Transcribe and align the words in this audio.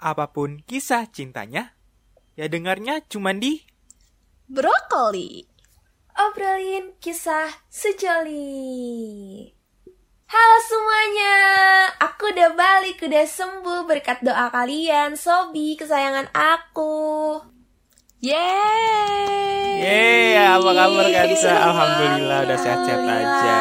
apa 0.00 0.32
pun 0.32 0.64
kisah 0.64 1.06
cintanya, 1.12 1.76
ya 2.34 2.48
dengarnya 2.48 3.04
cuma 3.06 3.36
di 3.36 3.60
Brokoli. 4.50 5.46
Obrolin 6.16 6.98
kisah 6.98 7.48
sejoli. 7.70 9.46
Halo 10.30 10.58
semuanya, 10.62 11.36
aku 12.02 12.34
udah 12.34 12.50
balik, 12.54 13.02
udah 13.02 13.26
sembuh 13.26 13.86
berkat 13.86 14.22
doa 14.22 14.50
kalian, 14.50 15.14
Sobi 15.14 15.74
kesayangan 15.78 16.30
aku. 16.34 17.38
Yeay. 18.20 19.80
Yeay, 19.80 20.38
apa 20.38 20.70
kabar 20.70 21.06
Kansa? 21.08 21.50
Alhamdulillah 21.50 22.38
udah 22.46 22.58
sehat-sehat 22.58 23.02
aja. 23.06 23.58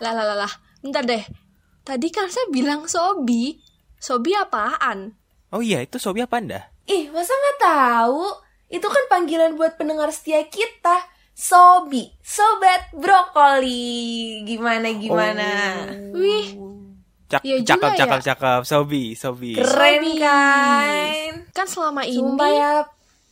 Lah 0.00 0.12
lah 0.16 0.24
lah 0.26 0.38
lah. 0.42 0.52
Bentar 0.82 1.04
deh. 1.06 1.22
Tadi 1.86 2.08
kan 2.10 2.26
saya 2.32 2.50
bilang 2.50 2.90
Sobi. 2.90 3.62
Sobi 4.00 4.34
apaan? 4.34 5.21
Oh 5.52 5.60
iya, 5.60 5.84
itu 5.84 6.00
Sobi 6.00 6.24
apa 6.24 6.40
anda? 6.40 6.72
Ih, 6.88 7.12
masa 7.12 7.30
nggak 7.30 7.58
tahu? 7.60 8.24
Itu 8.72 8.88
kan 8.88 9.04
panggilan 9.12 9.52
buat 9.54 9.76
pendengar 9.76 10.08
setia 10.08 10.48
kita. 10.48 11.04
Sobi, 11.32 12.08
sobat 12.20 12.88
brokoli. 12.92 14.40
Gimana 14.44 14.88
gimana? 14.96 15.48
Wih, 16.12 16.56
Cak, 17.28 17.40
Iya 17.40 17.56
juga 17.64 17.68
cakep, 17.68 17.90
ya. 17.92 17.98
cakep, 18.04 18.20
cakep. 18.28 18.60
Sobi, 18.68 19.04
Sobi. 19.12 19.52
Keren 19.56 20.00
Sobi. 20.04 20.20
kan? 20.20 21.32
kan 21.52 21.66
selama 21.68 22.00
Sumpah 22.04 22.48
ini 22.48 22.60
ya, 22.60 22.72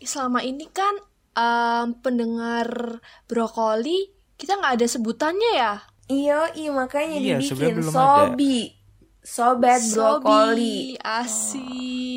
selama 0.05 0.41
ini 0.41 0.65
kan 0.73 0.95
em, 1.37 1.87
pendengar 2.01 3.01
brokoli 3.29 4.09
kita 4.37 4.57
nggak 4.57 4.81
ada 4.81 4.87
sebutannya 4.89 5.53
ya. 5.53 5.75
Iya, 6.09 6.41
iya 6.57 6.71
makanya 6.73 7.17
Iya, 7.21 7.37
dibikin 7.41 7.85
Sobi. 7.85 8.73
Sobat 9.21 9.85
brokoli. 9.93 10.97
Sobi. 10.97 12.10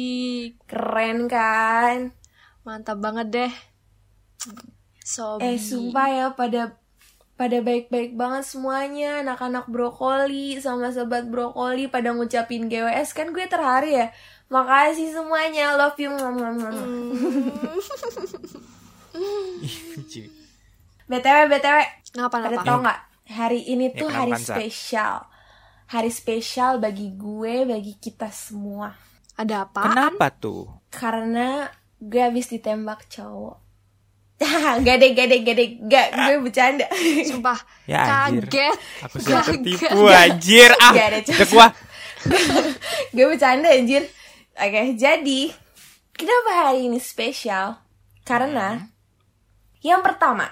Asik. 0.43 0.59
Keren 0.67 1.31
kan? 1.31 2.11
Mantap 2.67 2.99
banget 2.99 3.27
deh. 3.31 3.53
Sobi. 5.03 5.55
Eh, 5.55 5.59
sumpah 5.59 6.07
ya 6.11 6.27
pada 6.35 6.75
pada 7.33 7.59
baik-baik 7.59 8.13
banget 8.15 8.45
semuanya 8.45 9.25
anak-anak 9.25 9.65
brokoli 9.67 10.59
sama 10.61 10.93
sobat 10.93 11.27
brokoli 11.27 11.89
pada 11.89 12.13
ngucapin 12.13 12.69
GWS 12.71 13.15
kan 13.15 13.31
gue 13.31 13.47
terharu 13.47 13.87
ya. 13.87 14.11
Makasih 14.51 15.15
semuanya, 15.15 15.73
love 15.79 15.97
you. 15.97 16.11
BTW 21.03 21.39
BTW, 21.51 21.79
Kenapa 22.13 22.35
pada 22.37 22.57
tau 22.61 22.77
nggak? 22.83 22.99
Hari 23.33 23.65
ini 23.71 23.89
Ya, 23.91 23.97
tuh 23.97 24.09
hari 24.11 24.35
spesial. 24.37 25.25
Hari 25.89 26.11
spesial 26.13 26.77
bagi 26.77 27.11
gue, 27.17 27.65
bagi 27.65 27.97
kita 27.97 28.29
semua. 28.29 28.93
Ada 29.33 29.65
apa? 29.65 29.81
Kenapa 29.89 30.27
tuh? 30.29 30.69
Karena 30.93 31.65
gue 31.97 32.21
habis 32.21 32.51
ditembak 32.51 33.09
cowok. 33.09 33.57
gak 34.83 34.95
deh, 34.99 35.11
gak 35.15 35.27
deh, 35.31 35.39
gak 35.41 35.55
deh, 35.55 35.69
gak, 35.87 36.07
gue 36.13 36.35
bercanda. 36.43 36.85
Sumpah. 37.29 37.59
Ya, 37.87 38.27
anjir. 38.27 38.45
Kaget. 38.49 38.75
Aku 39.07 39.15
sudah 39.23 39.43
tertipu 39.45 39.99
anjir. 40.11 40.69
Ah, 40.77 40.91
Gak 40.93 41.07
ada 41.09 41.45
gua. 41.47 41.67
gue 43.15 43.25
bercanda 43.25 43.71
anjir. 43.71 44.03
Oke, 44.53 44.93
jadi 44.93 45.41
kenapa 46.13 46.49
hari 46.69 46.91
ini 46.91 46.99
spesial? 47.01 47.81
Karena 48.21 48.77
yang 49.81 49.99
pertama, 50.05 50.47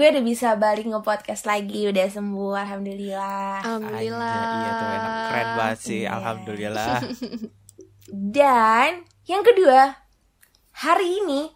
gue 0.00 0.08
udah 0.08 0.24
bisa 0.24 0.56
balik 0.56 0.88
nge-podcast 0.88 1.44
lagi, 1.44 1.84
udah 1.84 2.08
sembuh, 2.08 2.56
alhamdulillah. 2.56 3.60
Alhamdulillah. 3.60 4.32
Anjir, 4.32 4.56
Iya 4.56 4.70
tuh 4.72 4.88
enak. 4.88 5.12
Keren 5.28 5.48
banget 5.60 5.78
sih, 5.84 6.00
Iya. 6.00 6.08
alhamdulillah. 6.16 6.96
Dan 8.40 8.90
yang 9.28 9.44
kedua, 9.44 10.00
hari 10.72 11.20
ini 11.20 11.52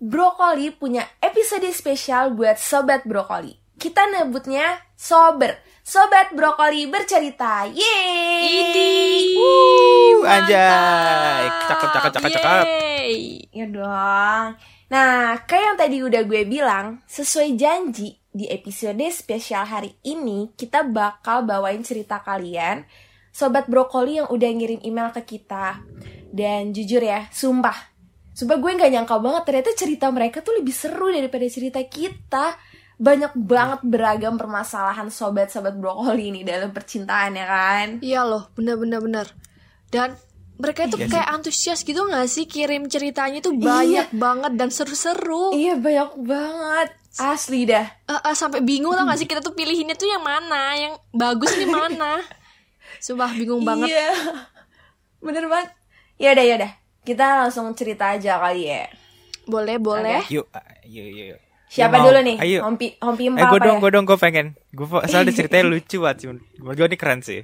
Brokoli 0.00 0.72
punya 0.72 1.04
episode 1.20 1.68
spesial 1.76 2.32
buat 2.32 2.56
Sobat 2.56 3.04
Brokoli. 3.04 3.52
Kita 3.76 4.08
nebutnya 4.08 4.80
Sober. 4.96 5.60
Sobat 5.84 6.32
Brokoli 6.32 6.88
bercerita. 6.88 7.68
Yeay! 7.68 8.48
Idi. 8.48 8.92
Wuh, 9.36 10.24
anjay. 10.24 11.52
Cakep, 11.68 11.88
cakep, 11.92 12.10
cakep, 12.16 12.30
cakep. 12.32 12.64
Yeay. 12.64 13.44
Ya 13.52 13.68
dong. 13.68 14.56
Nah, 14.94 15.42
kayak 15.42 15.64
yang 15.74 15.78
tadi 15.82 15.96
udah 16.06 16.22
gue 16.22 16.46
bilang, 16.46 17.02
sesuai 17.10 17.58
janji 17.58 18.14
di 18.30 18.46
episode 18.46 19.02
spesial 19.10 19.66
hari 19.66 19.90
ini, 20.06 20.54
kita 20.54 20.86
bakal 20.86 21.42
bawain 21.42 21.82
cerita 21.82 22.22
kalian, 22.22 22.86
sobat 23.34 23.66
brokoli 23.66 24.22
yang 24.22 24.30
udah 24.30 24.46
ngirim 24.54 24.78
email 24.86 25.10
ke 25.10 25.26
kita. 25.26 25.82
Dan 26.30 26.70
jujur 26.70 27.02
ya, 27.02 27.26
sumpah, 27.34 27.74
sumpah 28.38 28.54
gue 28.54 28.70
nggak 28.70 28.92
nyangka 28.94 29.18
banget 29.18 29.42
ternyata 29.42 29.70
cerita 29.74 30.06
mereka 30.14 30.46
tuh 30.46 30.62
lebih 30.62 30.70
seru 30.70 31.10
daripada 31.10 31.46
cerita 31.50 31.82
kita. 31.82 32.54
Banyak 32.94 33.34
banget 33.34 33.82
beragam 33.82 34.38
permasalahan 34.38 35.10
sobat-sobat 35.10 35.74
brokoli 35.74 36.30
ini 36.30 36.46
dalam 36.46 36.70
percintaan 36.70 37.34
ya 37.34 37.46
kan? 37.50 37.86
Iya 37.98 38.22
loh, 38.22 38.46
bener-bener 38.54 39.02
bener. 39.02 39.26
Dan 39.90 40.14
mereka 40.54 40.80
itu 40.84 40.94
Iya 40.94 41.04
sih. 41.04 41.10
kayak 41.10 41.28
antusias 41.28 41.80
gitu 41.80 42.00
gak 42.04 42.26
sih 42.26 42.44
kirim 42.44 42.86
ceritanya 42.86 43.38
tuh 43.38 43.52
banyak 43.52 44.08
banget 44.12 44.52
dan 44.54 44.68
seru-seru. 44.68 45.50
Iya 45.50 45.74
banyak 45.74 46.10
banget, 46.20 46.88
asli 47.16 47.64
dah. 47.64 47.86
Eh, 48.04 48.14
eh, 48.14 48.34
sampai 48.34 48.60
bingung 48.60 48.92
tau 48.92 49.02
gak 49.02 49.18
sih 49.18 49.26
kita 49.26 49.40
tuh 49.40 49.52
pilihinnya 49.52 49.94
tuh 49.94 50.06
yang 50.06 50.20
mana, 50.20 50.74
yang 50.74 50.94
bagus 51.10 51.50
nih 51.52 51.66
mana. 51.66 52.22
Sumpah 53.04 53.30
bingung 53.30 53.62
banget. 53.62 53.90
Iya. 53.90 54.10
Bener 55.20 55.44
banget. 55.44 55.68
Yaudah, 56.16 56.44
yaudah. 56.46 56.70
Kita 57.02 57.24
langsung 57.42 57.68
cerita 57.72 58.14
aja 58.14 58.38
kali 58.38 58.64
ya. 58.66 58.86
Boleh, 59.44 59.76
boleh. 59.76 60.24
Yuk, 60.30 60.48
ah, 60.50 60.64
yuk, 60.82 61.04
yuk, 61.04 61.26
yuk. 61.34 61.40
Siapa 61.66 61.90
Ya, 61.90 62.00
mau. 62.00 62.06
dulu 62.06 62.20
nih? 62.22 62.36
Ayo. 62.38 62.58
Hompi, 62.62 62.86
Hompi 62.96 63.22
Eh, 63.24 63.28
Empa 63.28 63.44
gue 63.44 63.58
apa 63.58 63.66
dong, 63.66 63.76
ya? 63.76 63.82
gue 63.82 63.90
dong, 63.90 64.04
gue 64.06 64.16
pengen. 64.16 64.46
Gue 64.70 64.86
soalnya 65.04 65.34
ceritanya 65.36 65.64
lucu 65.66 65.96
banget 65.98 66.16
sih. 66.16 66.26
Gue 66.54 66.72
ini 66.78 66.96
keren 66.96 67.20
sih. 67.20 67.42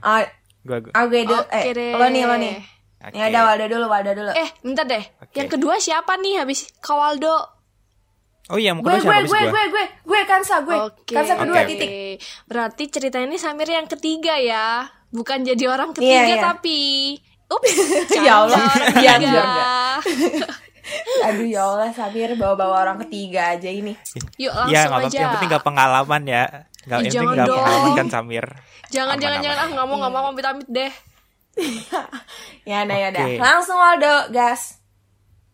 Gue, 0.61 0.77
gue. 0.79 0.93
ah, 0.93 1.05
gue 1.05 1.21
dulu. 1.21 1.41
Oke 1.43 1.51
eh, 1.51 1.73
deh. 1.75 1.93
lo 1.93 2.07
nih, 2.07 2.23
lo 2.25 2.37
nih. 2.39 2.55
Oke. 3.01 3.15
Ya 3.15 3.25
udah, 3.27 3.43
Waldo 3.47 3.67
dulu, 3.67 3.87
Waldo 3.87 4.13
dulu. 4.13 4.31
Eh, 4.31 4.49
bentar 4.61 4.85
deh. 4.85 5.05
Oke. 5.19 5.33
Yang 5.35 5.49
kedua 5.55 5.75
siapa 5.77 6.17
nih 6.17 6.37
habis 6.39 6.69
Kawaldo? 6.79 7.33
Oh 8.47 8.59
iya, 8.59 8.71
mau 8.71 8.83
gue, 8.83 8.93
kedua 8.93 8.99
gue, 8.99 9.05
siapa 9.07 9.23
gue, 9.23 9.31
gue, 9.31 9.41
gue? 9.47 9.65
gue, 9.71 9.85
gue, 10.05 10.21
Kansa, 10.27 10.57
gue. 10.61 10.77
Oke. 10.77 11.13
Kansa 11.13 11.35
kedua, 11.35 11.55
oke. 11.57 11.67
titik. 11.67 11.91
Berarti 12.45 12.83
cerita 12.89 13.17
ini 13.17 13.37
Samir 13.37 13.69
yang 13.69 13.87
ketiga 13.87 14.35
ya. 14.37 14.85
Bukan 15.09 15.43
jadi 15.43 15.65
orang 15.67 15.91
Iya, 15.91 15.97
ketiga 15.97 16.23
iya. 16.29 16.43
tapi 16.45 16.81
Ups, 17.47 17.73
Ya 18.21 18.33
Allah, 18.39 18.63
ketiga. 18.93 19.19
biar, 19.19 19.45
Aduh 21.27 21.47
ya 21.47 21.63
Allah, 21.65 21.91
Samir 21.91 22.35
bawa-bawa 22.35 22.85
orang 22.85 22.99
ketiga 23.01 23.55
aja 23.55 23.67
ini. 23.67 23.95
Yuk 24.37 24.51
Iya, 24.67 24.87
langsung 24.87 24.93
apa-apa. 24.93 25.07
aja. 25.07 25.17
Yang 25.17 25.31
penting 25.33 25.51
gak 25.51 25.65
pengalaman 25.65 26.23
ya. 26.25 26.45
Gak, 26.81 26.99
yang 26.99 26.99
penting 27.01 27.11
jangan 27.13 27.35
gak 27.35 27.47
dong. 27.47 27.57
pengalaman 27.57 27.91
kan 27.93 28.07
Samir. 28.09 28.47
Jangan 28.89 29.15
Aman, 29.15 29.23
jangan 29.23 29.37
aman. 29.37 29.45
jangan 29.45 29.59
ah 29.61 29.69
nggak 29.69 29.87
mau 29.87 29.97
nggak 29.97 30.13
mau 30.13 30.25
amit-amit 30.29 30.69
deh. 30.69 30.93
Ya 32.69 32.85
udah, 32.85 32.97
ya 32.97 33.09
udah. 33.11 33.27
Langsung 33.41 33.77
Waldo, 33.77 34.31
gas. 34.31 34.79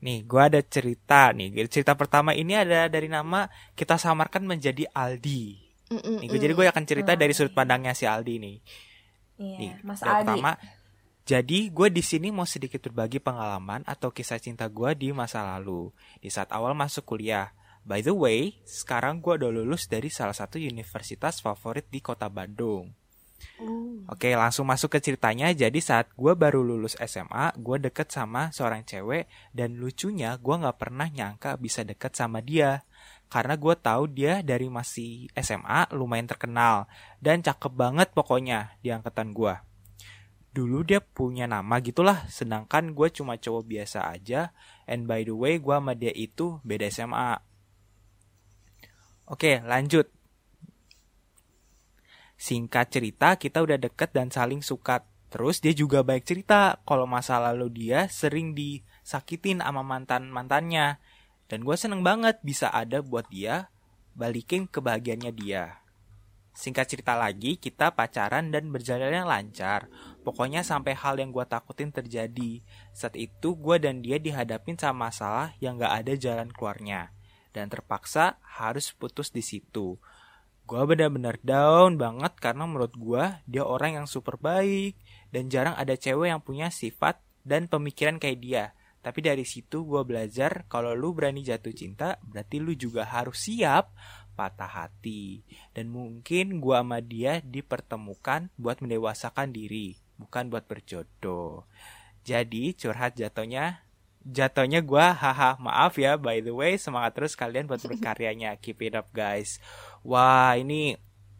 Nih, 0.03 0.23
gue 0.23 0.43
ada 0.43 0.61
cerita 0.61 1.33
nih. 1.33 1.55
Cerita 1.67 1.97
pertama 1.97 2.37
ini 2.37 2.53
ada 2.53 2.87
dari 2.87 3.09
nama 3.09 3.49
kita 3.73 3.97
samarkan 3.97 4.45
menjadi 4.45 4.84
Aldi. 4.93 5.43
Nih, 5.91 6.27
gua- 6.29 6.43
jadi 6.43 6.53
gue 6.53 6.67
akan 6.67 6.84
cerita 6.84 7.12
dari 7.15 7.33
sudut 7.33 7.55
pandangnya 7.55 7.95
si 7.95 8.05
Aldi 8.05 8.34
nih. 8.43 8.57
Iya, 9.37 9.57
Nih, 9.59 9.73
Mas 9.83 10.03
Aldi. 10.03 10.27
pertama, 10.27 10.51
jadi 11.25 11.59
gue 11.71 11.89
di 11.91 12.03
sini 12.03 12.28
mau 12.31 12.45
sedikit 12.45 12.83
berbagi 12.83 13.19
pengalaman 13.19 13.87
atau 13.87 14.11
kisah 14.11 14.39
cinta 14.39 14.67
gue 14.67 14.91
di 14.95 15.11
masa 15.11 15.43
lalu 15.43 15.91
di 16.19 16.28
saat 16.28 16.51
awal 16.53 16.75
masuk 16.75 17.07
kuliah. 17.07 17.51
By 17.87 18.03
the 18.03 18.11
way, 18.11 18.59
sekarang 18.67 19.23
gue 19.23 19.39
udah 19.39 19.51
lulus 19.51 19.87
dari 19.87 20.11
salah 20.11 20.34
satu 20.34 20.59
universitas 20.59 21.39
favorit 21.39 21.87
di 21.87 22.03
kota 22.03 22.27
Bandung. 22.27 22.91
Oke, 24.06 24.36
langsung 24.36 24.69
masuk 24.69 24.97
ke 24.97 24.98
ceritanya. 25.00 25.48
Jadi 25.52 25.80
saat 25.80 26.12
gue 26.12 26.32
baru 26.36 26.60
lulus 26.60 26.94
SMA, 27.00 27.56
gue 27.56 27.76
deket 27.80 28.12
sama 28.12 28.52
seorang 28.52 28.84
cewek 28.84 29.27
dan 29.56 29.80
lucunya 29.80 30.36
gue 30.36 30.54
nggak 30.54 30.78
pernah 30.78 31.09
nyangka 31.09 31.56
bisa 31.56 31.83
deket 31.83 32.12
sama 32.15 32.44
dia. 32.44 32.84
Karena 33.27 33.59
gue 33.59 33.74
tahu 33.74 34.06
dia 34.06 34.38
dari 34.44 34.71
masih 34.71 35.27
SMA 35.34 35.91
lumayan 35.91 36.30
terkenal 36.30 36.86
dan 37.18 37.42
cakep 37.42 37.72
banget 37.74 38.09
pokoknya 38.15 38.78
di 38.78 38.94
angkatan 38.94 39.34
gue. 39.34 39.54
Dulu 40.56 40.89
dia 40.89 41.04
punya 41.04 41.44
nama 41.44 41.77
gitulah, 41.84 42.24
sedangkan 42.32 42.97
gue 42.97 43.09
cuma 43.12 43.36
cowok 43.36 43.65
biasa 43.68 44.09
aja. 44.09 44.56
And 44.89 45.04
by 45.04 45.27
the 45.28 45.36
way, 45.36 45.60
gue 45.60 45.74
sama 45.74 45.92
dia 45.92 46.15
itu 46.16 46.62
beda 46.65 46.89
SMA. 46.89 47.36
Oke, 49.27 49.60
lanjut. 49.60 50.16
Singkat 52.36 52.92
cerita, 52.92 53.34
kita 53.41 53.65
udah 53.65 53.80
deket 53.80 54.12
dan 54.12 54.28
saling 54.28 54.60
suka. 54.60 55.04
Terus 55.33 55.59
dia 55.59 55.74
juga 55.74 56.04
baik 56.06 56.24
cerita 56.24 56.78
kalau 56.86 57.09
masa 57.09 57.41
lalu 57.42 57.72
dia 57.72 58.06
sering 58.06 58.53
disakitin 58.53 59.65
sama 59.65 59.83
mantan-mantannya. 59.83 61.00
Dan 61.48 61.65
gue 61.65 61.77
seneng 61.77 62.04
banget 62.04 62.38
bisa 62.44 62.71
ada 62.71 63.03
buat 63.03 63.27
dia 63.33 63.72
balikin 64.16 64.65
kebahagiaannya 64.66 65.33
dia. 65.36 65.84
Singkat 66.56 66.88
cerita 66.88 67.12
lagi, 67.12 67.60
kita 67.60 67.92
pacaran 67.92 68.48
dan 68.48 68.72
berjalan 68.72 69.28
lancar. 69.28 69.92
Pokoknya 70.24 70.65
sampai 70.65 70.97
hal 70.97 71.21
yang 71.21 71.28
gue 71.28 71.44
takutin 71.44 71.92
terjadi. 71.92 72.65
Saat 72.97 73.21
itu 73.21 73.60
gue 73.60 73.77
dan 73.77 74.00
dia 74.00 74.16
dihadapin 74.16 74.80
sama 74.80 75.12
masalah 75.12 75.53
yang 75.60 75.77
gak 75.77 75.92
ada 75.92 76.16
jalan 76.16 76.48
keluarnya. 76.48 77.12
Dan 77.53 77.68
terpaksa 77.68 78.41
harus 78.41 78.89
putus 78.97 79.28
di 79.28 79.44
situ. 79.44 80.00
Gue 80.66 80.83
benar-benar 80.83 81.39
down 81.47 81.95
banget 81.95 82.34
karena 82.42 82.66
menurut 82.66 82.92
gue 82.98 83.24
dia 83.47 83.63
orang 83.63 84.03
yang 84.03 84.07
super 84.10 84.34
baik. 84.36 84.98
Dan 85.30 85.47
jarang 85.47 85.78
ada 85.78 85.95
cewek 85.95 86.28
yang 86.30 86.42
punya 86.42 86.74
sifat 86.74 87.22
dan 87.47 87.71
pemikiran 87.71 88.18
kayak 88.18 88.39
dia. 88.42 88.65
Tapi 89.01 89.22
dari 89.22 89.47
situ 89.47 89.86
gue 89.86 90.03
belajar 90.03 90.66
kalau 90.66 90.91
lu 90.91 91.15
berani 91.15 91.47
jatuh 91.47 91.71
cinta, 91.71 92.18
berarti 92.27 92.59
lu 92.59 92.74
juga 92.74 93.07
harus 93.07 93.39
siap 93.39 93.95
patah 94.36 94.68
hati. 94.68 95.41
Dan 95.72 95.89
mungkin 95.89 96.60
gua 96.60 96.84
sama 96.84 97.01
dia 97.01 97.41
dipertemukan 97.41 98.53
buat 98.60 98.84
mendewasakan 98.84 99.51
diri, 99.51 99.97
bukan 100.21 100.53
buat 100.53 100.68
berjodoh. 100.68 101.65
Jadi 102.22 102.77
curhat 102.77 103.16
jatuhnya 103.16 103.80
jatuhnya 104.27 104.83
gua 104.83 105.15
haha 105.15 105.54
maaf 105.63 105.95
ya 106.03 106.18
by 106.18 106.42
the 106.42 106.51
way 106.51 106.74
semangat 106.74 107.15
terus 107.15 107.39
kalian 107.39 107.71
buat 107.71 107.78
berkaryanya 107.86 108.59
keep 108.59 108.83
it 108.83 108.98
up 108.98 109.07
guys 109.15 109.63
wah 110.06 110.54
ini 110.54 110.94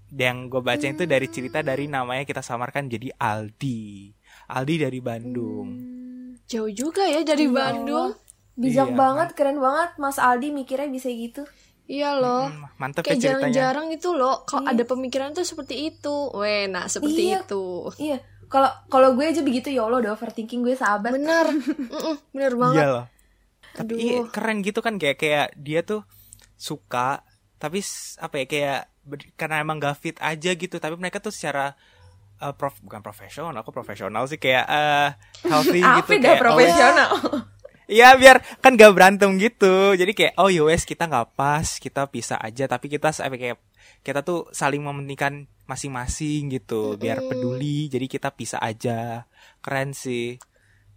yang 0.09 0.47
gue 0.47 0.59
baca 0.61 0.83
itu 0.83 1.03
dari 1.05 1.27
cerita 1.27 1.63
dari 1.63 1.87
namanya 1.87 2.23
kita 2.23 2.39
samarkan 2.39 2.87
jadi 2.87 3.11
Aldi 3.13 4.11
Aldi 4.49 4.75
dari 4.81 4.99
Bandung 5.01 5.69
Jauh 6.47 6.71
juga 6.71 7.03
ya 7.03 7.27
dari 7.27 7.43
Ya 7.43 7.53
Bandung. 7.53 8.15
Allah. 8.15 8.55
Bijak 8.55 8.89
Iya, 8.89 8.95
banget, 8.95 9.29
keren 9.35 9.59
banget 9.59 9.91
Mas 9.99 10.17
Aldi 10.17 10.49
mikirnya 10.49 10.87
bisa 10.87 11.11
gitu. 11.11 11.43
Iya 11.85 12.15
loh. 12.15 12.47
Hmm, 12.47 12.71
mantep 12.79 13.03
Kayak 13.03 13.11
ya 13.13 13.23
ceritanya 13.35 13.51
jarang-jarang 13.51 13.87
itu 13.91 14.09
loh 14.11 14.47
kalau 14.47 14.63
Iya. 14.63 14.71
ada 14.73 14.85
pemikiran 14.87 15.35
tuh 15.35 15.43
seperti 15.43 15.91
itu. 15.91 16.17
Weh, 16.33 16.71
nah 16.71 16.87
seperti 16.87 17.35
Iya. 17.35 17.43
itu. 17.43 17.91
Iya, 17.99 18.17
kalau 18.47 18.71
kalau 18.87 19.19
gue 19.19 19.27
aja 19.27 19.43
begitu 19.43 19.75
ya 19.75 19.85
Allah 19.85 19.99
udah 20.01 20.15
overthinking 20.15 20.63
gue 20.63 20.79
sahabat. 20.79 21.19
Bener. 21.19 21.51
Bener 22.31 22.53
banget. 22.55 22.79
Iya 22.79 22.87
loh. 22.89 23.05
Tapi 23.75 23.91
Aduh. 23.91 23.99
iya, 23.99 24.19
keren 24.31 24.63
gitu 24.63 24.79
kan 24.79 24.95
kayak 24.97 25.19
kayak 25.19 25.47
dia 25.59 25.83
tuh 25.83 26.07
suka 26.55 27.26
tapi 27.57 27.81
apa 28.21 28.35
ya 28.43 28.47
kayak 28.47 28.81
karena 29.39 29.63
emang 29.63 29.81
gak 29.81 29.97
fit 29.99 30.17
aja 30.21 30.51
gitu 30.53 30.77
tapi 30.77 30.95
mereka 30.99 31.23
tuh 31.23 31.33
secara 31.33 31.73
uh, 32.43 32.53
prof 32.53 32.77
bukan 32.83 33.01
profesional 33.01 33.55
aku 33.57 33.73
profesional 33.73 34.29
sih 34.29 34.37
kayak 34.37 34.67
uh, 34.67 35.09
healthy 35.47 35.81
gitu 35.81 36.11
kayak, 36.21 36.39
oh, 36.39 36.43
profesional? 36.43 37.11
Iya 37.87 38.19
biar 38.19 38.43
kan 38.59 38.75
gak 38.75 38.99
berantem 38.99 39.39
gitu 39.39 39.95
jadi 39.95 40.11
kayak 40.11 40.35
oh 40.43 40.51
yowes 40.51 40.83
kita 40.83 41.07
nggak 41.07 41.39
pas 41.39 41.79
kita 41.79 42.11
pisah 42.11 42.35
aja 42.43 42.67
tapi 42.67 42.91
kita 42.91 43.15
kayak 43.15 43.63
kita 44.03 44.27
tuh 44.27 44.51
saling 44.51 44.83
mementingkan 44.83 45.47
masing-masing 45.71 46.51
gitu 46.51 46.99
biar 46.99 47.23
peduli 47.23 47.87
jadi 47.87 48.11
kita 48.11 48.35
pisah 48.35 48.59
aja 48.59 49.31
keren 49.63 49.95
sih 49.95 50.35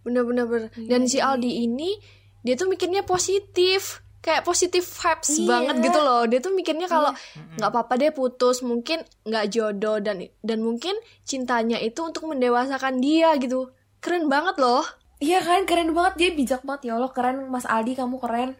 Bener-bener. 0.04 0.46
bener. 0.48 0.70
Dan 0.88 1.04
si 1.04 1.20
Aldi 1.20 1.64
ini 1.64 2.00
dia 2.40 2.56
tuh 2.56 2.68
mikirnya 2.68 3.04
positif. 3.04 4.00
Kayak 4.20 4.44
positif 4.44 4.84
vibes 4.84 5.32
Iya. 5.34 5.46
banget 5.46 5.76
gitu 5.82 5.98
loh. 5.98 6.22
Dia 6.24 6.38
tuh 6.38 6.52
mikirnya 6.52 6.86
kalau 6.86 7.10
nggak 7.56 7.70
apa-apa 7.70 7.94
deh 7.96 8.10
putus, 8.10 8.60
mungkin 8.60 9.00
nggak 9.22 9.46
jodoh 9.48 9.96
dan 9.96 10.20
dan 10.40 10.58
mungkin 10.60 10.92
cintanya 11.22 11.76
itu 11.76 12.00
untuk 12.00 12.24
mendewasakan 12.24 12.98
dia 12.98 13.32
gitu. 13.36 13.72
Keren 13.98 14.28
banget 14.28 14.56
loh. 14.56 14.84
Iya 15.18 15.40
kan, 15.40 15.64
keren 15.64 15.90
banget 15.90 16.14
dia 16.16 16.30
bijak 16.30 16.60
banget 16.62 16.88
ya 16.88 16.92
Allah 16.94 17.08
keren 17.10 17.48
Mas 17.48 17.64
Aldi 17.64 17.92
kamu 17.94 18.16
keren. 18.16 18.56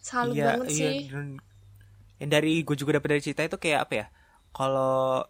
Salut 0.00 0.34
Iya, 0.34 0.54
banget 0.54 0.66
iya, 0.68 0.90
sih. 0.92 0.98
dan- 1.08 1.38
yang 2.16 2.30
dari 2.32 2.62
gue 2.62 2.74
juga 2.74 2.96
dapet 2.96 3.08
dari 3.08 3.22
cerita 3.22 3.42
itu 3.42 3.56
kayak 3.56 3.80
apa 3.82 3.94
ya 3.94 4.06
kalau 4.50 5.20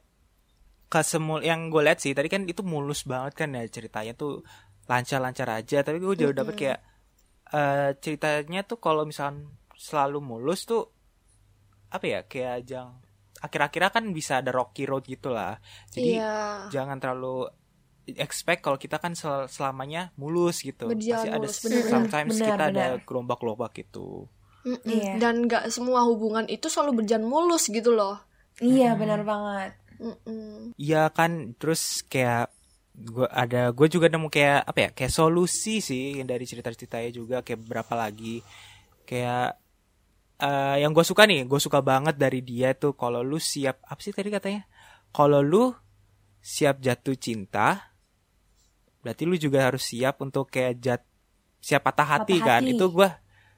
ke 0.86 1.00
semul 1.02 1.42
yang 1.42 1.66
gue 1.66 1.82
lihat 1.82 1.98
sih 1.98 2.14
tadi 2.14 2.28
kan 2.28 2.44
itu 2.44 2.62
mulus 2.62 3.02
banget 3.02 3.34
kan 3.34 3.50
ya 3.50 3.66
ceritanya 3.66 4.14
tuh 4.14 4.46
lancar-lancar 4.86 5.50
aja 5.50 5.82
tapi 5.82 5.98
gue 5.98 6.14
juga 6.14 6.32
dapet 6.36 6.54
kayak 6.54 6.78
eh, 7.48 7.90
ceritanya 7.96 8.62
tuh 8.62 8.76
kalau 8.76 9.02
misalkan 9.02 9.46
selalu 9.72 10.19
mulus 10.19 10.64
tuh 10.64 10.88
apa 11.88 12.04
ya 12.04 12.20
kayak 12.25 12.64
jang 12.64 12.90
akhir-akhirnya 13.37 13.93
kan 13.93 14.04
bisa 14.10 14.40
ada 14.40 14.50
rocky 14.50 14.84
road 14.84 15.04
gitu 15.04 15.28
lah 15.28 15.60
jadi 15.88 16.19
Iya. 16.19 16.34
jangan 16.72 16.96
terlalu 16.96 17.46
expect 18.08 18.62
kalau 18.62 18.75
kita 18.76 18.96
kan 18.96 19.12
sel- 19.12 19.46
selamanya 19.46 20.14
mulus 20.14 20.62
gitu 20.62 20.87
Berjalan 20.87 21.14
pasti 21.16 21.28
ada 21.28 21.38
mulus, 21.43 21.56
bener. 21.60 21.82
sometimes 21.87 22.32
Benar, 22.32 22.46
kita 22.48 22.64
ada 22.64 22.70
benar. 22.72 23.04
gelombang-gelombang 23.04 23.72
gitu 23.75 24.08
Mm-mm. 24.62 24.82
Iya. 24.82 25.12
Dan 25.20 25.46
nggak 25.46 25.70
semua 25.70 26.02
hubungan 26.02 26.42
itu 26.46 26.66
selalu 26.66 27.02
berjalan 27.02 27.22
mulus 27.22 27.70
gitu 27.70 27.94
loh. 27.94 28.19
Iya 28.58 28.99
benar 28.99 29.22
banget. 29.22 29.78
Iya 30.75 31.06
kan 31.08 31.54
terus 31.54 32.02
kayak 32.02 32.50
gua 32.96 33.28
ada 33.28 33.69
gue 33.70 33.88
juga 33.93 34.08
nemu 34.08 34.32
kayak 34.32 34.60
apa 34.64 34.78
ya 34.81 34.90
kayak 34.90 35.12
solusi 35.12 35.84
sih 35.84 36.25
dari 36.25 36.48
cerita-ceritanya 36.48 37.10
juga 37.12 37.37
kayak 37.44 37.60
berapa 37.60 37.93
lagi 37.93 38.40
kayak 39.04 39.60
eh 40.37 40.76
yang 40.81 40.93
gue 40.93 41.04
suka 41.04 41.25
nih 41.25 41.44
gue 41.44 41.60
suka 41.60 41.81
banget 41.81 42.16
dari 42.16 42.40
dia 42.40 42.72
tuh 42.72 42.96
kalau 42.96 43.20
lu 43.20 43.37
siap 43.37 43.81
apa 43.84 44.00
sih 44.00 44.12
tadi 44.12 44.28
katanya 44.32 44.64
kalau 45.12 45.40
lu 45.40 45.72
siap 46.40 46.81
jatuh 46.81 47.16
cinta 47.16 47.93
berarti 49.04 49.22
lu 49.25 49.37
juga 49.38 49.70
harus 49.70 49.87
siap 49.87 50.19
untuk 50.19 50.50
kayak 50.50 50.75
jat 50.81 51.02
siap 51.62 51.82
patah 51.84 52.19
hati 52.19 52.37
Patah 52.37 52.46
kan 52.49 52.62
hati. 52.64 52.75
itu 52.75 52.87
gue 52.90 53.08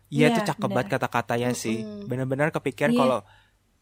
iya 0.09 0.29
Iya, 0.29 0.37
tuh 0.41 0.43
cakep 0.51 0.69
banget 0.69 0.87
benar. 0.89 0.95
kata-katanya 0.99 1.51
sih 1.55 1.79
Mm-mm. 1.85 2.09
bener-bener 2.09 2.49
kepikiran 2.51 2.93
Iya. 2.93 2.99
kalau 2.99 3.19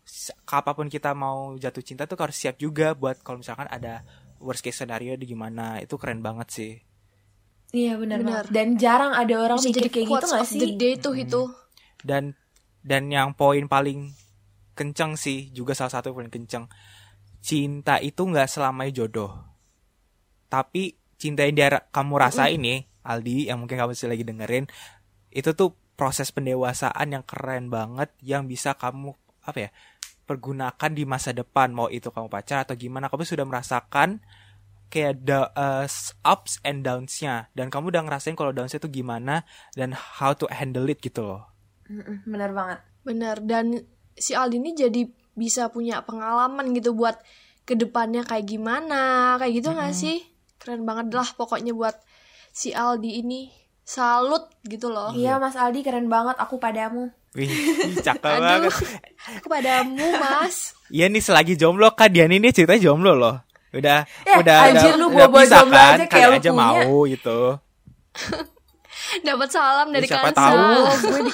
s- 0.06 0.34
apa 0.46 0.70
pun 0.72 0.86
kita 0.86 1.10
mau 1.12 1.54
jatuh 1.56 1.82
cinta 1.82 2.04
tuh 2.04 2.18
harus 2.18 2.34
siap 2.34 2.56
juga 2.56 2.94
buat 2.94 3.18
kalau 3.20 3.42
misalkan 3.42 3.66
ada 3.68 4.02
worst 4.38 4.60
case 4.60 4.76
scenario 4.76 5.14
di 5.14 5.26
gimana 5.26 5.78
itu 5.78 5.96
keren 5.96 6.20
banget 6.20 6.48
sih 6.50 6.72
Iya 7.68 7.98
benar 7.98 8.22
Benar. 8.22 8.46
banget. 8.46 8.54
Dan 8.54 8.68
jarang 8.78 9.12
ada 9.12 9.34
orang 9.36 9.58
Bisa 9.58 9.68
mikir 9.68 9.82
jadi 9.82 9.90
kayak 9.90 10.06
gitu 10.06 10.12
quotes 10.14 10.30
gak 10.30 10.40
of 10.40 10.48
the 10.48 10.58
sih? 10.62 10.72
day 10.74 10.94
tuh 10.96 11.14
itu. 11.14 11.42
dan 12.00 12.38
dan 12.80 13.10
yang 13.10 13.34
poin 13.34 13.66
paling 13.66 14.14
kenceng 14.72 15.18
sih 15.18 15.50
juga 15.50 15.74
salah 15.74 15.90
satu 15.90 16.14
paling 16.14 16.30
kenceng 16.30 16.70
cinta 17.40 17.98
itu 17.98 18.22
nggak 18.22 18.46
selamanya 18.46 18.94
jodoh 18.94 19.32
tapi 20.46 20.94
cinta 21.16 21.42
yang 21.42 21.54
dia 21.56 21.68
kamu 21.90 22.14
rasain 22.16 22.60
nih 22.60 22.86
Aldi 23.02 23.50
yang 23.50 23.58
mungkin 23.58 23.74
kamu 23.76 23.90
masih 23.90 24.06
lagi 24.06 24.22
dengerin 24.22 24.64
itu 25.30 25.50
tuh 25.52 25.74
proses 25.96 26.30
pendewasaan 26.30 27.08
yang 27.10 27.24
keren 27.26 27.66
banget 27.66 28.12
yang 28.22 28.46
bisa 28.46 28.78
kamu 28.78 29.16
apa 29.42 29.58
ya 29.58 29.70
pergunakan 30.26 30.90
di 30.90 31.06
masa 31.06 31.30
depan 31.30 31.70
mau 31.70 31.86
itu 31.86 32.10
kamu 32.10 32.26
pacar 32.26 32.66
atau 32.66 32.74
gimana 32.74 33.06
kamu 33.06 33.22
sudah 33.22 33.46
merasakan 33.46 34.20
kayak 34.90 35.22
da, 35.22 35.50
uh, 35.54 35.86
ups 36.26 36.62
and 36.66 36.82
downs-nya 36.82 37.50
dan 37.54 37.70
kamu 37.70 37.94
udah 37.94 38.02
ngerasain 38.06 38.34
kalau 38.38 38.50
downs-nya 38.50 38.82
tuh 38.82 38.90
gimana 38.90 39.46
dan 39.78 39.94
how 39.94 40.34
to 40.34 40.46
handle 40.50 40.86
it 40.86 40.98
gitu 41.02 41.22
loh 41.22 41.56
Benar 42.26 42.50
banget. 42.50 42.78
Benar. 43.06 43.36
Dan 43.42 43.86
si 44.16 44.34
Aldi 44.34 44.58
ini 44.58 44.70
jadi 44.74 45.02
bisa 45.36 45.70
punya 45.70 46.02
pengalaman 46.02 46.72
gitu 46.74 46.96
buat 46.96 47.20
ke 47.66 47.78
depannya 47.78 48.22
kayak 48.26 48.46
gimana, 48.46 49.34
kayak 49.38 49.52
gitu 49.62 49.68
nggak 49.74 49.94
sih? 49.94 50.22
Keren 50.58 50.86
banget 50.86 51.12
lah 51.14 51.28
pokoknya 51.34 51.74
buat 51.74 51.94
si 52.50 52.74
Aldi 52.74 53.22
ini. 53.22 53.50
Salut 53.86 54.50
gitu 54.66 54.90
loh. 54.90 55.14
Iya 55.14 55.38
Mas 55.38 55.54
Aldi 55.54 55.86
keren 55.86 56.10
banget 56.10 56.34
aku 56.42 56.58
padamu. 56.58 57.06
Wih, 57.38 57.46
cakep 58.06 58.18
Aduh. 58.18 58.42
banget. 58.66 58.72
Kepadamu, 59.46 60.06
Mas. 60.18 60.74
Iya 60.90 61.06
nih 61.06 61.22
selagi 61.22 61.54
jomblo 61.54 61.94
kan 61.94 62.10
dia 62.10 62.26
ini 62.26 62.50
ceritanya 62.50 62.82
jomblo 62.82 63.14
loh. 63.14 63.36
Udah 63.70 64.02
Ya, 64.26 64.42
udah 64.42 64.58
anjir 64.74 64.90
udah, 64.90 64.98
lu 64.98 65.06
udah 65.14 65.28
pisah 65.30 65.62
jomblo 65.62 65.78
kan, 65.78 65.94
aja 65.94 66.04
kayak 66.10 66.26
kali 66.26 66.36
aja 66.42 66.50
punya. 66.50 66.66
mau 66.82 66.98
gitu. 67.06 67.38
Dapat 69.28 69.48
salam 69.54 69.86
dari 69.94 70.06
Siapa 70.10 70.34
Kansa. 70.34 70.40
tahu. 70.50 70.74
Gue 71.06 71.20
di... 71.30 71.32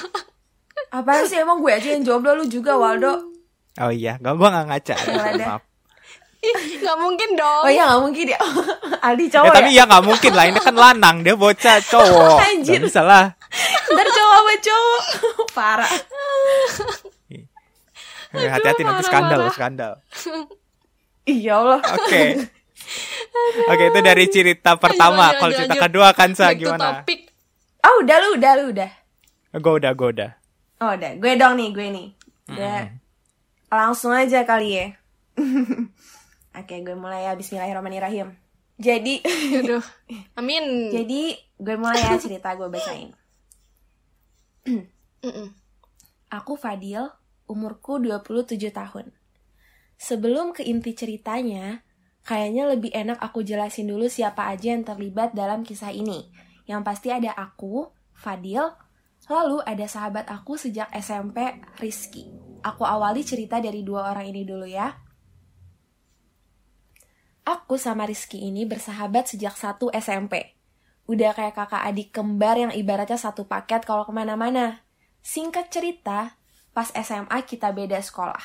Apaan 0.93 1.25
sih 1.25 1.37
emang 1.41 1.57
gue 1.57 1.73
aja 1.73 1.89
yang 1.89 2.03
jomblo 2.05 2.37
lu 2.37 2.45
juga 2.45 2.77
Waldo? 2.77 3.33
Oh 3.81 3.89
iya, 3.89 4.21
gak 4.21 4.37
gua 4.37 4.53
gak 4.53 4.65
ngaca. 4.69 4.95
Maaf. 5.41 5.61
Nggak 6.43 6.97
mungkin 6.99 7.29
dong. 7.33 7.63
Oh 7.63 7.71
iya 7.71 7.87
gak 7.87 8.01
mungkin 8.01 8.25
ya 8.27 8.39
Aldi 9.07 9.25
Ya, 9.25 9.31
cowok 9.33 9.53
tapi 9.53 9.69
ya? 9.69 9.77
ya 9.77 9.83
nggak 9.85 10.03
mungkin 10.03 10.31
lah 10.31 10.45
ini 10.45 10.59
kan 10.59 10.75
lanang 10.75 11.15
dia 11.21 11.35
bocah 11.35 11.77
cowok. 11.81 12.37
Anjir. 12.45 12.77
Gak 12.77 12.83
bisa 12.85 13.01
lah. 13.01 13.25
Ntar 13.89 14.07
cowok 14.09 14.35
sama 14.35 14.53
cowok 14.59 15.03
Parah 15.57 15.93
Eh, 18.33 18.49
Hati-hati 18.49 18.81
nanti 18.81 18.97
marah, 18.97 19.05
skandal 19.05 19.39
marah. 19.39 19.53
skandal. 19.53 19.93
Iya 21.23 21.53
Allah 21.55 21.79
Oke. 21.85 22.23
Oke 23.63 23.83
itu 23.87 23.99
dari 24.01 24.25
cerita 24.27 24.73
pertama. 24.75 25.29
Kalau 25.31 25.53
cerita 25.53 25.73
lanjut. 25.73 25.85
kedua 25.85 26.07
kan 26.11 26.33
sa 26.33 26.49
Back 26.49 26.57
to 26.57 26.59
gimana? 26.65 26.81
topic. 26.99 27.19
Oh 27.79 28.01
udah 28.01 28.17
lu 28.17 28.29
udah 28.35 28.51
lu 28.55 28.65
udah 28.71 28.89
Gue 29.53 29.73
udah 29.75 29.91
gue 29.93 30.09
udah. 30.11 30.31
Oh 30.79 30.91
udah 30.91 31.11
gue 31.13 31.31
dong 31.35 31.55
nih 31.55 31.69
gue 31.69 31.87
nih 31.89 32.07
Udah 32.49 32.89
Langsung 33.69 34.11
aja 34.11 34.41
kali 34.41 34.69
ya 34.73 34.85
Oke 36.53 36.85
gue 36.85 36.93
mulai 36.93 37.25
ya 37.25 37.33
Bismillahirrahmanirrahim 37.33 38.37
Jadi 38.77 39.25
Aduh. 39.61 39.81
Amin. 40.37 40.93
Jadi 40.93 41.33
gue 41.57 41.75
mulai 41.77 42.01
ya 42.01 42.17
cerita 42.21 42.53
gue 42.53 42.69
bacain. 42.69 43.09
Aku 46.33 46.57
Fadil, 46.57 47.13
umurku 47.45 48.01
27 48.01 48.57
tahun. 48.73 49.13
sebelum 49.93 50.51
ke 50.51 50.65
inti 50.65 50.97
ceritanya, 50.97 51.85
kayaknya 52.25 52.67
lebih 52.73 52.89
enak 52.91 53.21
aku 53.21 53.45
jelasin 53.45 53.87
dulu 53.87 54.09
siapa 54.09 54.49
aja 54.49 54.73
yang 54.73 54.81
terlibat 54.81 55.37
dalam 55.37 55.61
kisah 55.61 55.93
ini. 55.93 56.33
Yang 56.65 56.81
pasti 56.83 57.13
ada 57.13 57.31
aku, 57.37 57.87
Fadil, 58.17 58.73
lalu 59.29 59.61
ada 59.63 59.85
sahabat 59.85 60.25
aku 60.27 60.57
sejak 60.57 60.89
SMP, 60.97 61.61
Rizky. 61.77 62.33
Aku 62.65 62.83
awali 62.83 63.21
cerita 63.21 63.61
dari 63.61 63.85
dua 63.85 64.11
orang 64.11 64.33
ini 64.33 64.41
dulu 64.43 64.65
ya. 64.65 64.91
Aku 67.43 67.75
sama 67.75 68.07
Rizky 68.07 68.39
ini 68.39 68.63
bersahabat 68.63 69.27
sejak 69.27 69.59
satu 69.59 69.91
SMP. 69.91 70.55
Udah 71.11 71.35
kayak 71.35 71.59
kakak 71.59 71.83
adik 71.83 72.15
kembar 72.15 72.55
yang 72.55 72.71
ibaratnya 72.71 73.19
satu 73.19 73.43
paket 73.43 73.83
kalau 73.83 74.07
ke 74.07 74.15
mana-mana. 74.15 74.87
Singkat 75.19 75.67
cerita, 75.67 76.39
pas 76.71 76.87
SMA 76.95 77.43
kita 77.43 77.75
beda 77.75 77.99
sekolah. 77.99 78.39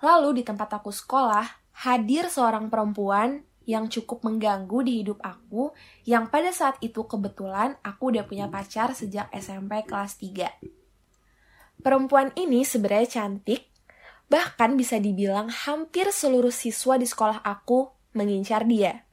Lalu 0.00 0.40
di 0.40 0.42
tempat 0.48 0.80
aku 0.80 0.88
sekolah, 0.88 1.44
hadir 1.84 2.32
seorang 2.32 2.72
perempuan 2.72 3.44
yang 3.68 3.92
cukup 3.92 4.24
mengganggu 4.24 4.80
di 4.80 5.04
hidup 5.04 5.20
aku, 5.20 5.76
yang 6.08 6.32
pada 6.32 6.56
saat 6.56 6.80
itu 6.80 7.04
kebetulan 7.04 7.76
aku 7.84 8.16
udah 8.16 8.24
punya 8.24 8.48
pacar 8.48 8.96
sejak 8.96 9.28
SMP 9.36 9.84
kelas 9.84 10.16
3. 10.16 11.84
Perempuan 11.84 12.32
ini 12.40 12.64
sebenarnya 12.64 13.20
cantik, 13.20 13.68
bahkan 14.32 14.72
bisa 14.80 14.96
dibilang 14.96 15.52
hampir 15.52 16.08
seluruh 16.08 16.50
siswa 16.50 16.96
di 16.96 17.04
sekolah 17.04 17.44
aku 17.44 18.01
mengincar 18.12 18.64
dia. 18.64 19.04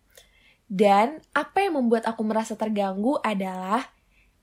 Dan 0.70 1.20
apa 1.34 1.66
yang 1.66 1.82
membuat 1.82 2.06
aku 2.06 2.22
merasa 2.22 2.54
terganggu 2.54 3.18
adalah 3.26 3.90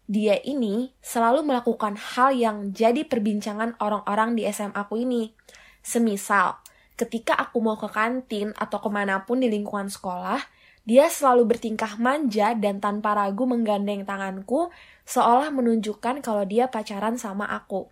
dia 0.07 0.39
ini 0.43 0.95
selalu 1.03 1.43
melakukan 1.43 1.99
hal 1.99 2.35
yang 2.35 2.71
jadi 2.71 3.07
perbincangan 3.07 3.79
orang-orang 3.79 4.39
di 4.39 4.47
SMA 4.51 4.75
aku 4.75 5.03
ini. 5.03 5.35
Semisal, 5.83 6.59
ketika 6.99 7.35
aku 7.39 7.63
mau 7.63 7.79
ke 7.79 7.87
kantin 7.91 8.51
atau 8.59 8.79
ke 8.83 8.91
mana 8.91 9.23
pun 9.23 9.39
di 9.39 9.47
lingkungan 9.47 9.87
sekolah, 9.87 10.39
dia 10.87 11.11
selalu 11.11 11.51
bertingkah 11.55 11.99
manja 11.99 12.55
dan 12.55 12.79
tanpa 12.79 13.19
ragu 13.19 13.51
menggandeng 13.51 14.07
tanganku, 14.07 14.71
seolah 15.03 15.51
menunjukkan 15.51 16.23
kalau 16.23 16.47
dia 16.47 16.71
pacaran 16.71 17.19
sama 17.19 17.51
aku. 17.51 17.91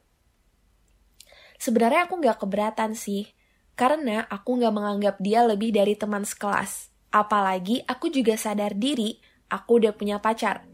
Sebenarnya 1.59 2.07
aku 2.07 2.23
gak 2.23 2.47
keberatan 2.47 2.95
sih, 2.95 3.31
karena 3.75 4.27
aku 4.31 4.63
gak 4.63 4.75
menganggap 4.75 5.17
dia 5.19 5.43
lebih 5.43 5.75
dari 5.75 5.99
teman 5.99 6.23
sekelas. 6.23 6.91
Apalagi 7.15 7.83
aku 7.87 8.11
juga 8.11 8.35
sadar 8.35 8.75
diri, 8.75 9.19
aku 9.51 9.83
udah 9.83 9.95
punya 9.95 10.19
pacar. 10.19 10.67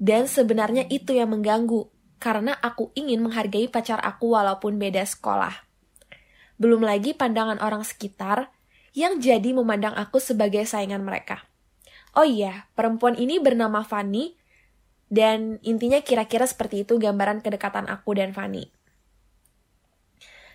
Dan 0.00 0.28
sebenarnya 0.28 0.88
itu 0.88 1.12
yang 1.16 1.32
mengganggu, 1.32 1.88
karena 2.20 2.56
aku 2.60 2.92
ingin 2.96 3.24
menghargai 3.24 3.68
pacar 3.68 4.00
aku 4.00 4.36
walaupun 4.36 4.76
beda 4.76 5.04
sekolah. 5.04 5.52
Belum 6.60 6.84
lagi 6.84 7.16
pandangan 7.16 7.60
orang 7.64 7.84
sekitar 7.84 8.52
yang 8.92 9.20
jadi 9.20 9.56
memandang 9.56 9.96
aku 9.96 10.20
sebagai 10.20 10.64
saingan 10.68 11.00
mereka. 11.00 11.48
Oh 12.12 12.26
iya, 12.26 12.68
perempuan 12.76 13.16
ini 13.16 13.40
bernama 13.40 13.80
Fanny, 13.86 14.36
dan 15.08 15.62
intinya 15.64 16.00
kira-kira 16.04 16.44
seperti 16.44 16.84
itu 16.84 17.00
gambaran 17.00 17.40
kedekatan 17.40 17.88
aku 17.88 18.18
dan 18.18 18.36
Fanny. 18.36 18.68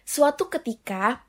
Suatu 0.05 0.53
ketika, 0.53 1.25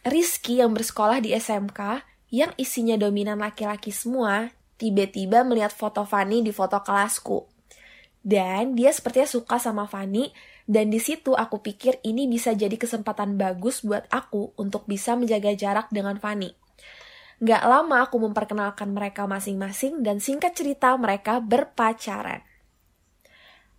Rizky 0.00 0.64
yang 0.64 0.72
bersekolah 0.72 1.20
di 1.20 1.36
SMK 1.36 2.08
yang 2.32 2.56
isinya 2.56 2.96
dominan 2.96 3.36
laki-laki 3.36 3.92
semua, 3.92 4.48
tiba-tiba 4.80 5.44
melihat 5.44 5.76
foto 5.76 6.08
Fanny 6.08 6.40
di 6.40 6.56
foto 6.56 6.80
kelasku. 6.80 7.44
Dan 8.24 8.72
dia 8.80 8.96
sepertinya 8.96 9.28
suka 9.28 9.60
sama 9.60 9.84
Fanny, 9.84 10.32
dan 10.64 10.88
di 10.88 10.96
situ 11.04 11.36
aku 11.36 11.60
pikir 11.60 12.00
ini 12.00 12.24
bisa 12.32 12.56
jadi 12.56 12.72
kesempatan 12.80 13.36
bagus 13.36 13.84
buat 13.84 14.08
aku 14.08 14.56
untuk 14.56 14.88
bisa 14.88 15.20
menjaga 15.20 15.52
jarak 15.52 15.92
dengan 15.92 16.16
Fanny. 16.16 16.56
Gak 17.44 17.60
lama 17.60 18.00
aku 18.00 18.24
memperkenalkan 18.24 18.96
mereka 18.96 19.28
masing-masing 19.28 20.00
dan 20.00 20.16
singkat 20.16 20.56
cerita 20.56 20.96
mereka 20.96 21.44
berpacaran. 21.44 22.40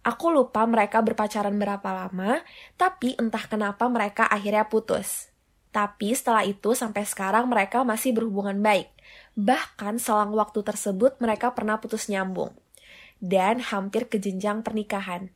Aku 0.06 0.30
lupa 0.30 0.70
mereka 0.70 1.02
berpacaran 1.02 1.58
berapa 1.58 1.90
lama, 1.90 2.46
tapi 2.78 3.18
entah 3.18 3.46
kenapa 3.50 3.90
mereka 3.90 4.30
akhirnya 4.30 4.70
putus. 4.70 5.31
Tapi 5.72 6.12
setelah 6.12 6.44
itu 6.44 6.76
sampai 6.76 7.08
sekarang 7.08 7.48
mereka 7.48 7.88
masih 7.88 8.12
berhubungan 8.12 8.60
baik. 8.60 8.92
Bahkan 9.40 10.04
selang 10.04 10.36
waktu 10.36 10.60
tersebut 10.68 11.20
mereka 11.24 11.56
pernah 11.56 11.80
putus 11.80 12.12
nyambung. 12.12 12.52
Dan 13.24 13.64
hampir 13.64 14.12
ke 14.12 14.20
jenjang 14.20 14.68
pernikahan. 14.68 15.32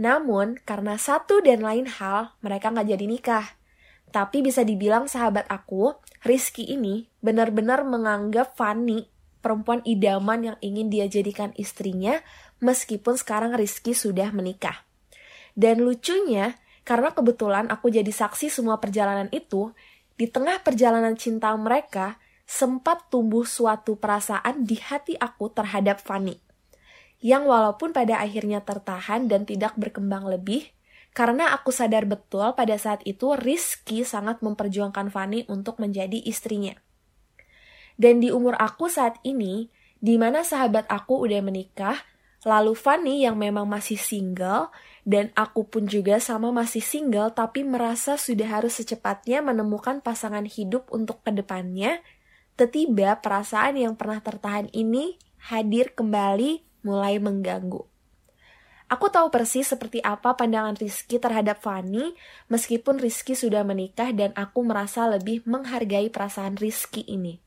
Namun, 0.00 0.60
karena 0.64 0.96
satu 0.96 1.40
dan 1.40 1.64
lain 1.64 1.88
hal, 1.88 2.36
mereka 2.44 2.72
nggak 2.72 2.88
jadi 2.92 3.06
nikah. 3.08 3.46
Tapi 4.10 4.42
bisa 4.44 4.66
dibilang 4.66 5.06
sahabat 5.06 5.48
aku, 5.48 5.96
Rizky 6.24 6.68
ini 6.68 7.08
benar-benar 7.24 7.86
menganggap 7.86 8.58
Fanny 8.58 9.08
perempuan 9.40 9.80
idaman 9.88 10.52
yang 10.52 10.56
ingin 10.60 10.92
dia 10.92 11.08
jadikan 11.08 11.56
istrinya 11.56 12.20
meskipun 12.60 13.16
sekarang 13.16 13.56
Rizky 13.56 13.96
sudah 13.96 14.28
menikah. 14.36 14.84
Dan 15.56 15.82
lucunya, 15.82 16.60
karena 16.90 17.14
kebetulan 17.14 17.70
aku 17.70 17.86
jadi 17.86 18.10
saksi 18.10 18.50
semua 18.50 18.82
perjalanan 18.82 19.30
itu, 19.30 19.70
di 20.18 20.26
tengah 20.26 20.58
perjalanan 20.66 21.14
cinta 21.14 21.54
mereka, 21.54 22.18
sempat 22.50 23.06
tumbuh 23.14 23.46
suatu 23.46 23.94
perasaan 23.94 24.66
di 24.66 24.74
hati 24.74 25.14
aku 25.14 25.54
terhadap 25.54 26.02
Fanny. 26.02 26.42
Yang 27.22 27.46
walaupun 27.46 27.94
pada 27.94 28.18
akhirnya 28.18 28.66
tertahan 28.66 29.30
dan 29.30 29.46
tidak 29.46 29.78
berkembang 29.78 30.26
lebih, 30.26 30.66
karena 31.14 31.54
aku 31.54 31.70
sadar 31.70 32.10
betul 32.10 32.58
pada 32.58 32.74
saat 32.74 33.06
itu 33.06 33.38
Rizky 33.38 34.02
sangat 34.02 34.42
memperjuangkan 34.42 35.14
Fanny 35.14 35.46
untuk 35.46 35.78
menjadi 35.78 36.18
istrinya. 36.26 36.74
Dan 37.94 38.18
di 38.18 38.34
umur 38.34 38.58
aku 38.58 38.90
saat 38.90 39.22
ini, 39.22 39.70
di 40.02 40.18
mana 40.18 40.42
sahabat 40.42 40.90
aku 40.90 41.22
udah 41.22 41.38
menikah, 41.38 42.02
lalu 42.42 42.74
Fanny 42.74 43.22
yang 43.22 43.38
memang 43.38 43.70
masih 43.70 43.94
single, 43.94 44.74
dan 45.08 45.32
aku 45.32 45.66
pun 45.66 45.88
juga 45.88 46.20
sama 46.20 46.52
masih 46.52 46.84
single 46.84 47.32
tapi 47.32 47.64
merasa 47.64 48.20
sudah 48.20 48.60
harus 48.60 48.76
secepatnya 48.76 49.40
menemukan 49.40 50.04
pasangan 50.04 50.44
hidup 50.44 50.88
untuk 50.92 51.24
ke 51.24 51.32
depannya, 51.32 52.04
tiba 52.60 53.16
perasaan 53.24 53.80
yang 53.80 53.96
pernah 53.96 54.20
tertahan 54.20 54.68
ini 54.76 55.16
hadir 55.48 55.96
kembali 55.96 56.84
mulai 56.84 57.16
mengganggu. 57.16 57.88
Aku 58.90 59.06
tahu 59.06 59.30
persis 59.30 59.70
seperti 59.70 60.02
apa 60.02 60.34
pandangan 60.34 60.74
Rizky 60.74 61.22
terhadap 61.22 61.62
Fanny, 61.62 62.18
meskipun 62.50 62.98
Rizky 62.98 63.38
sudah 63.38 63.62
menikah 63.62 64.10
dan 64.10 64.34
aku 64.34 64.66
merasa 64.66 65.06
lebih 65.06 65.46
menghargai 65.46 66.10
perasaan 66.10 66.58
Rizky 66.58 67.06
ini. 67.06 67.38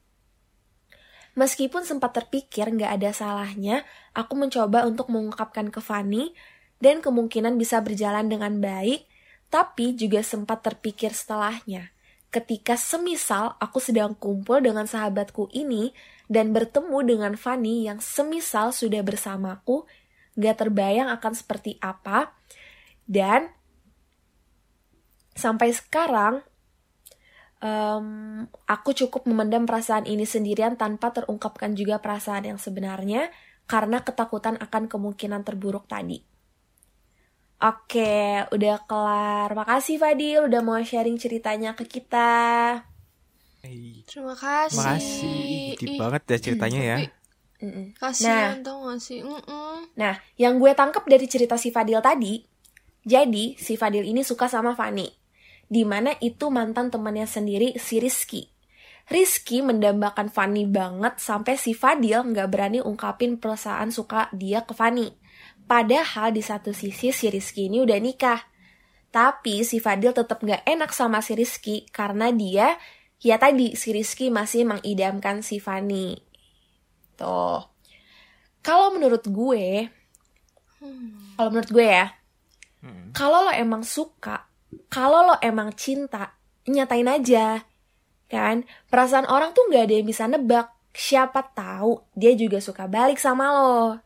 Meskipun 1.36 1.84
sempat 1.84 2.16
terpikir 2.16 2.72
nggak 2.72 2.96
ada 2.96 3.12
salahnya, 3.12 3.84
aku 4.16 4.40
mencoba 4.40 4.88
untuk 4.88 5.12
mengungkapkan 5.12 5.68
ke 5.68 5.84
Fanny 5.84 6.32
dan 6.84 7.00
kemungkinan 7.00 7.56
bisa 7.56 7.80
berjalan 7.80 8.28
dengan 8.28 8.60
baik, 8.60 9.08
tapi 9.48 9.96
juga 9.96 10.20
sempat 10.20 10.60
terpikir 10.68 11.16
setelahnya. 11.16 11.96
Ketika 12.28 12.76
semisal 12.76 13.56
aku 13.56 13.80
sedang 13.80 14.12
kumpul 14.20 14.60
dengan 14.60 14.84
sahabatku 14.84 15.48
ini 15.56 15.96
dan 16.28 16.52
bertemu 16.52 17.00
dengan 17.08 17.34
Fanny 17.40 17.88
yang 17.88 18.04
semisal 18.04 18.76
sudah 18.76 19.00
bersamaku, 19.00 19.88
gak 20.36 20.68
terbayang 20.68 21.08
akan 21.08 21.32
seperti 21.32 21.80
apa, 21.80 22.36
dan 23.08 23.48
sampai 25.40 25.72
sekarang 25.72 26.44
um, 27.64 28.44
aku 28.68 28.92
cukup 28.92 29.24
memendam 29.24 29.64
perasaan 29.64 30.04
ini 30.04 30.28
sendirian 30.28 30.76
tanpa 30.76 31.16
terungkapkan 31.16 31.80
juga 31.80 32.04
perasaan 32.04 32.50
yang 32.50 32.60
sebenarnya 32.60 33.32
karena 33.72 34.04
ketakutan 34.04 34.60
akan 34.60 34.92
kemungkinan 34.92 35.48
terburuk 35.48 35.88
tadi. 35.88 36.33
Oke, 37.62 38.44
udah 38.50 38.78
kelar. 38.88 39.50
Makasih 39.54 40.02
Fadil 40.02 40.48
udah 40.48 40.62
mau 40.66 40.80
sharing 40.82 41.20
ceritanya 41.20 41.78
ke 41.78 41.86
kita. 41.86 42.82
Hey. 43.64 44.04
Terima 44.04 44.36
kasih. 44.36 44.80
Makasih. 44.80 45.76
Deep 45.80 45.96
banget 45.96 46.22
ya 46.28 46.38
ceritanya 46.40 46.82
ya. 46.84 46.98
Kasihan 47.96 48.60
nah, 48.60 48.66
tau 48.66 48.92
gak 48.92 49.00
sih? 49.00 49.24
Mm 49.24 49.40
-mm. 49.40 49.76
Nah, 49.96 50.20
yang 50.36 50.60
gue 50.60 50.72
tangkep 50.76 51.04
dari 51.08 51.26
cerita 51.32 51.56
si 51.56 51.72
Fadil 51.72 52.04
tadi, 52.04 52.44
jadi 53.08 53.56
si 53.56 53.80
Fadil 53.80 54.04
ini 54.04 54.20
suka 54.24 54.52
sama 54.52 54.76
Fani. 54.76 55.08
Di 55.64 55.88
mana 55.88 56.12
itu 56.20 56.52
mantan 56.52 56.92
temannya 56.92 57.24
sendiri 57.24 57.80
si 57.80 58.04
Rizky. 58.04 58.52
Rizky 59.08 59.64
mendambakan 59.64 60.28
Fani 60.32 60.68
banget 60.68 61.20
sampai 61.20 61.56
si 61.56 61.72
Fadil 61.76 62.24
nggak 62.24 62.48
berani 62.52 62.80
ungkapin 62.84 63.40
perasaan 63.40 63.92
suka 63.92 64.28
dia 64.36 64.68
ke 64.68 64.76
Fani. 64.76 65.12
Padahal 65.64 66.36
di 66.36 66.44
satu 66.44 66.76
sisi 66.76 67.16
si 67.16 67.26
Rizky 67.32 67.72
ini 67.72 67.80
udah 67.82 67.98
nikah. 67.98 68.42
Tapi 69.14 69.62
si 69.62 69.78
Fadil 69.78 70.12
tetap 70.12 70.42
gak 70.42 70.66
enak 70.66 70.90
sama 70.90 71.22
si 71.22 71.38
Rizky 71.38 71.86
karena 71.94 72.34
dia, 72.34 72.76
ya 73.22 73.38
tadi 73.38 73.78
si 73.78 73.94
Rizky 73.94 74.34
masih 74.34 74.66
mengidamkan 74.66 75.46
si 75.46 75.62
Fanny. 75.62 76.18
Tuh. 77.14 77.62
Kalau 78.64 78.96
menurut 78.96 79.22
gue, 79.28 79.92
hmm. 80.82 81.38
kalau 81.38 81.50
menurut 81.52 81.72
gue 81.72 81.88
ya, 81.88 82.08
hmm. 82.82 83.12
kalau 83.14 83.46
lo 83.46 83.54
emang 83.54 83.84
suka, 83.84 84.48
kalau 84.88 85.30
lo 85.30 85.36
emang 85.44 85.76
cinta, 85.76 86.40
nyatain 86.68 87.08
aja. 87.08 87.64
kan 88.34 88.66
perasaan 88.90 89.30
orang 89.30 89.54
tuh 89.54 89.70
nggak 89.70 89.84
ada 89.86 89.94
yang 89.94 90.08
bisa 90.10 90.26
nebak 90.26 90.66
siapa 90.90 91.54
tahu 91.54 92.02
dia 92.18 92.34
juga 92.34 92.58
suka 92.58 92.90
balik 92.90 93.22
sama 93.22 93.54
lo 93.54 94.02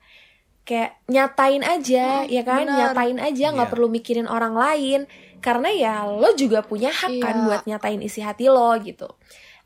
kayak 0.68 1.00
nyatain 1.08 1.64
aja 1.64 2.28
Hmm, 2.28 2.30
ya 2.30 2.44
kan? 2.44 2.68
benar. 2.68 2.92
nyatain 2.92 3.18
aja 3.18 3.46
nggak 3.56 3.68
Iya. 3.68 3.74
perlu 3.74 3.88
mikirin 3.88 4.28
orang 4.28 4.52
lain. 4.54 5.08
Karena 5.40 5.70
ya 5.72 5.94
lo 6.04 6.36
juga 6.36 6.60
punya 6.60 6.92
hak 6.92 7.24
kan 7.24 7.36
Iya. 7.40 7.44
buat 7.48 7.62
nyatain 7.64 8.02
isi 8.04 8.20
hati 8.20 8.52
lo 8.52 8.76
gitu. 8.84 9.08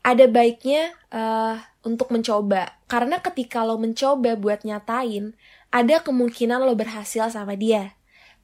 Ada 0.06 0.30
baiknya 0.30 0.94
eh, 1.10 1.54
untuk 1.82 2.08
mencoba. 2.08 2.78
Karena 2.86 3.18
ketika 3.18 3.66
lo 3.66 3.76
mencoba 3.76 4.38
buat 4.38 4.62
nyatain 4.62 5.34
ada 5.68 5.96
kemungkinan 5.98 6.62
lo 6.62 6.72
berhasil 6.72 7.26
sama 7.28 7.58
dia. 7.58 7.98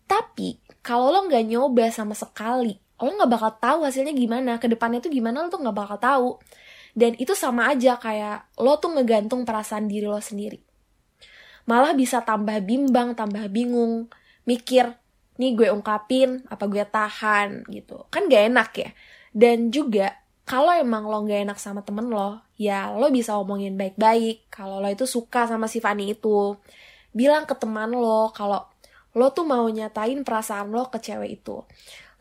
Tapi 0.05 0.59
kalau 0.83 1.15
lo 1.15 1.31
nggak 1.31 1.47
nyoba 1.47 1.89
sama 1.89 2.13
sekali 2.13 2.77
lo 2.99 3.15
nggak 3.15 3.31
bakal 3.31 3.53
tahu 3.57 3.79
hasilnya 3.87 4.11
gimana. 4.11 4.59
Ke 4.59 4.67
depannya 4.67 4.99
tuh 4.99 5.09
gimana 5.09 5.41
lo 5.41 5.49
tuh 5.49 5.63
nggak 5.63 5.77
bakal 5.77 5.99
tahu. 5.99 6.29
Dan 6.93 7.15
itu 7.15 7.31
sama 7.33 7.71
aja 7.71 7.95
kayak 7.95 8.51
lo 8.59 8.75
tuh 8.77 8.91
ngegantung 8.91 9.47
perasaan 9.47 9.87
diri 9.87 10.11
lo 10.11 10.19
sendiri 10.19 10.59
malah 11.69 11.93
bisa 11.93 12.25
tambah 12.25 12.57
bimbang 12.65 13.13
tambah 13.13 13.45
bingung. 13.53 14.09
Mikir 14.49 14.97
nih 15.37 15.53
gue 15.55 15.69
ungkapin 15.69 16.43
apa 16.49 16.65
gue 16.65 16.83
tahan? 16.89 17.69
gitu. 17.69 18.09
Kan 18.09 18.27
gak 18.33 18.49
enak 18.49 18.71
ya. 18.75 18.91
Dan 19.37 19.69
juga 19.69 20.17
kalau 20.49 20.73
emang 20.73 21.05
lo 21.05 21.29
gak 21.29 21.45
enak 21.45 21.59
sama 21.61 21.85
temen 21.85 22.09
lo 22.09 22.41
ya 22.57 22.91
lo 22.97 23.13
bisa 23.13 23.37
omongin 23.37 23.77
baik-baik. 23.77 24.49
Kalau 24.49 24.81
lo 24.81 24.89
itu 24.89 25.05
suka 25.05 25.45
sama 25.45 25.69
si 25.69 25.79
Fanny 25.85 26.17
itu. 26.17 26.57
Bilang 27.13 27.45
ke 27.45 27.53
teman 27.53 27.93
lo 27.93 28.33
kalau 28.33 28.65
lo 29.13 29.29
tuh 29.37 29.45
mau 29.45 29.69
nyatain 29.69 30.25
perasaan 30.25 30.73
lo 30.73 30.89
ke 30.89 30.99
cewek 31.05 31.45
itu. 31.45 31.61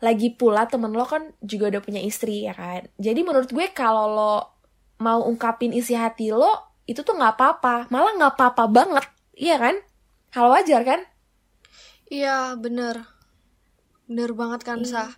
Lagi 0.04 0.30
pula 0.36 0.68
temen 0.68 0.92
lo 0.92 1.08
kan 1.08 1.32
juga 1.40 1.72
udah 1.72 1.82
punya 1.82 2.04
istri 2.04 2.44
ya 2.44 2.52
kan? 2.52 2.84
Jadi 3.00 3.24
menurut 3.24 3.48
gue 3.48 3.66
kalau 3.72 4.06
lo 4.12 4.34
mau 5.00 5.24
ungkapin 5.24 5.72
isi 5.72 5.96
hati 5.96 6.28
lo 6.28 6.84
itu 6.84 7.00
tuh 7.00 7.16
nggak 7.16 7.34
apa-apa. 7.34 7.88
Malah 7.88 8.12
nggak 8.20 8.32
apa-apa 8.36 8.64
banget 8.68 9.06
iya 9.38 9.56
kan? 9.56 9.78
Hal 10.30 10.50
wajar 10.50 10.82
kan? 10.82 11.00
Iya 12.06 12.52
bener. 12.54 13.06
Bener 14.04 14.32
banget 14.32 14.60
kan 14.62 14.80
Iya. 14.80 14.90
Sah? 14.90 15.10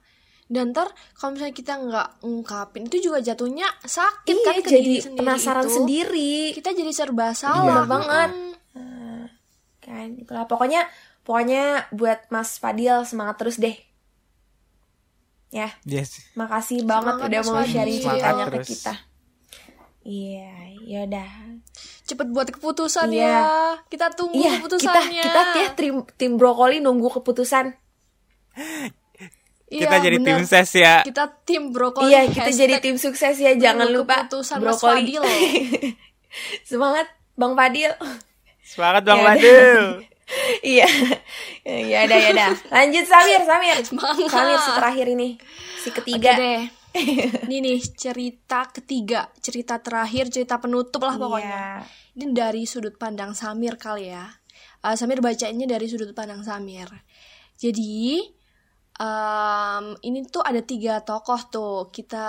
Dan 0.51 0.75
ntar 0.75 0.91
kalau 1.15 1.39
misalnya 1.39 1.55
kita 1.55 1.79
nggak 1.79 2.27
ngungkapin 2.27 2.91
Itu 2.91 2.99
juga 3.01 3.23
jatuhnya 3.23 3.71
sakit 3.81 4.35
iya 4.35 4.45
kan 4.45 4.57
ke 4.59 4.67
jadi 4.67 4.83
diri 4.83 4.95
sendiri 4.99 5.19
penasaran 5.19 5.63
itu. 5.65 5.75
sendiri. 5.79 6.35
Kita 6.53 6.71
jadi 6.71 6.91
serba 6.91 7.27
Bener 7.27 7.39
salah 7.39 7.85
banget. 7.87 8.31
Mm. 8.75 9.25
kan 9.81 10.09
itulah. 10.15 10.45
Pokoknya 10.45 10.91
pokoknya 11.23 11.87
buat 11.91 12.27
Mas 12.29 12.59
Fadil 12.59 13.03
semangat 13.05 13.39
terus 13.39 13.57
deh. 13.57 13.79
Ya. 15.51 15.71
Yes. 15.83 16.31
makasih 16.35 16.87
banget 16.87 17.19
Semangat, 17.19 17.31
udah 17.31 17.41
mau 17.43 17.63
sharing 17.63 17.99
ceritanya 17.99 18.45
ke 18.49 18.59
kita. 18.63 18.95
Iya 20.01 20.51
yaudah 20.81 21.31
Cepet 22.11 22.27
buat 22.27 22.49
keputusan 22.51 23.09
Iya. 23.09 23.23
ya 23.23 23.39
Kita 23.87 24.11
tunggu 24.11 24.35
iya 24.35 24.51
kita 24.53 24.59
keputusannya 24.61 25.23
kita 25.23 25.43
ya 25.55 25.69
tim 25.73 25.95
tim 26.15 26.33
brokoli 26.35 26.79
nunggu 26.79 27.07
keputusan 27.13 27.71
Iya, 29.71 29.87
kita 29.87 29.97
jadi 30.03 30.17
bener. 30.19 30.29
tim 30.35 30.41
ses 30.45 30.71
ya. 30.75 30.95
Kita 31.01 31.31
tim 31.41 31.71
brokoli 31.71 32.11
iya 32.11 32.27
kita 32.27 32.51
Hashtag 32.51 32.59
jadi 32.59 32.75
tim 32.81 32.97
sukses 32.97 33.39
ya 33.39 33.55
jangan 33.55 33.87
lupa 33.87 34.27
brokoli 34.27 35.15
Fadil. 35.15 35.23
semangat 36.69 37.07
bang 37.35 37.55
Fadil 37.55 37.93
Semangat 38.61 39.03
Bang 39.03 39.19
Ya 39.19 39.23
udah. 39.23 39.35
Fadil. 39.35 39.83
iya 40.75 40.87
ya 41.65 41.99
udah 42.03 42.19
ya 42.19 42.31
udah 42.33 42.51
lanjut 42.69 43.05
Samir 43.05 43.43
Samir 43.43 43.79
Semangat. 43.81 44.27
Samir 44.27 44.59
si 44.59 44.71
terakhir 44.73 45.07
ini 45.09 45.29
si 45.77 45.89
Oke 45.89 45.99
ketiga 46.03 46.35
deh 46.35 46.63
Ini 47.47 47.57
nih 47.63 47.81
cerita 47.95 48.67
ketiga 48.69 49.31
Cerita 49.39 49.79
terakhir, 49.79 50.29
cerita 50.29 50.59
penutup 50.59 51.03
lah 51.07 51.15
Iya. 51.15 51.23
pokoknya. 51.23 51.63
Ini 52.19 52.25
dari 52.35 52.63
sudut 52.67 52.99
pandang 52.99 53.33
Samir 53.33 53.79
kali 53.79 54.11
ya. 54.11 54.27
Eh, 54.83 54.97
Samir 54.99 55.23
bacainnya 55.23 55.71
dari 55.71 55.87
sudut 55.87 56.11
pandang 56.13 56.43
Samir. 56.43 56.91
Jadi 57.57 58.19
em, 58.99 59.85
Ini 60.01 60.19
tuh 60.29 60.43
ada 60.43 60.61
tiga 60.61 61.01
tokoh 61.01 61.41
tuh. 61.49 61.79
Kita 61.89 62.27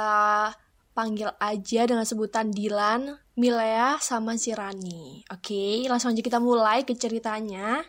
panggil 0.92 1.32
aja 1.40 1.82
dengan 1.88 2.04
sebutan 2.04 2.52
Dilan, 2.52 3.10
Milea, 3.40 3.96
sama 4.04 4.36
si 4.36 4.52
Rani. 4.52 5.24
Oke, 5.32 5.88
langsung 5.88 6.12
aja 6.12 6.22
kita 6.22 6.38
mulai 6.38 6.84
ke 6.84 6.94
ceritanya. 6.94 7.80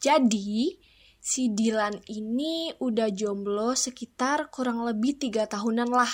Jadi 0.00 0.74
si 1.22 1.54
Dilan 1.54 2.02
ini 2.10 2.74
udah 2.82 3.06
jomblo 3.14 3.78
sekitar 3.78 4.50
kurang 4.50 4.82
lebih 4.82 5.22
tiga 5.22 5.46
tahunan 5.46 5.86
lah. 5.86 6.10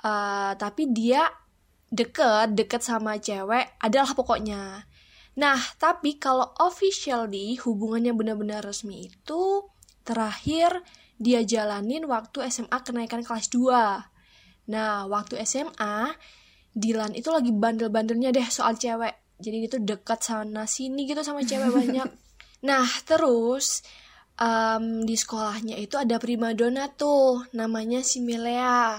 Eh, 0.00 0.52
tapi 0.56 0.88
dia 0.88 1.28
deket, 1.92 2.56
deket 2.56 2.80
sama 2.80 3.20
cewek 3.20 3.76
adalah 3.84 4.16
pokoknya. 4.16 4.88
Nah, 5.36 5.60
tapi 5.76 6.16
kalau 6.16 6.56
officially 6.56 7.60
hubungannya 7.60 8.16
benar-benar 8.16 8.64
resmi 8.64 9.12
itu 9.12 9.68
terakhir 10.06 10.80
dia 11.20 11.44
jalanin 11.44 12.08
waktu 12.08 12.48
SMA 12.48 12.80
kenaikan 12.80 13.20
kelas 13.20 13.52
2. 13.52 14.72
Nah, 14.72 15.04
waktu 15.06 15.36
SMA 15.44 16.16
Dilan 16.74 17.14
itu 17.14 17.30
lagi 17.30 17.54
bandel-bandelnya 17.54 18.34
deh 18.34 18.48
soal 18.50 18.74
cewek. 18.74 19.14
Jadi 19.38 19.56
gitu 19.70 19.76
dekat 19.78 20.26
sana 20.26 20.66
sini 20.66 21.06
gitu 21.06 21.22
sama 21.22 21.46
cewek 21.46 21.70
banyak. 21.78 22.08
Nah, 22.66 22.88
terus 23.06 23.86
em, 24.38 25.06
di 25.06 25.14
sekolahnya 25.14 25.78
itu 25.78 25.94
ada 25.98 26.18
primadona 26.18 26.90
tuh, 26.90 27.46
namanya 27.54 28.02
si 28.02 28.18
Milea. 28.22 28.98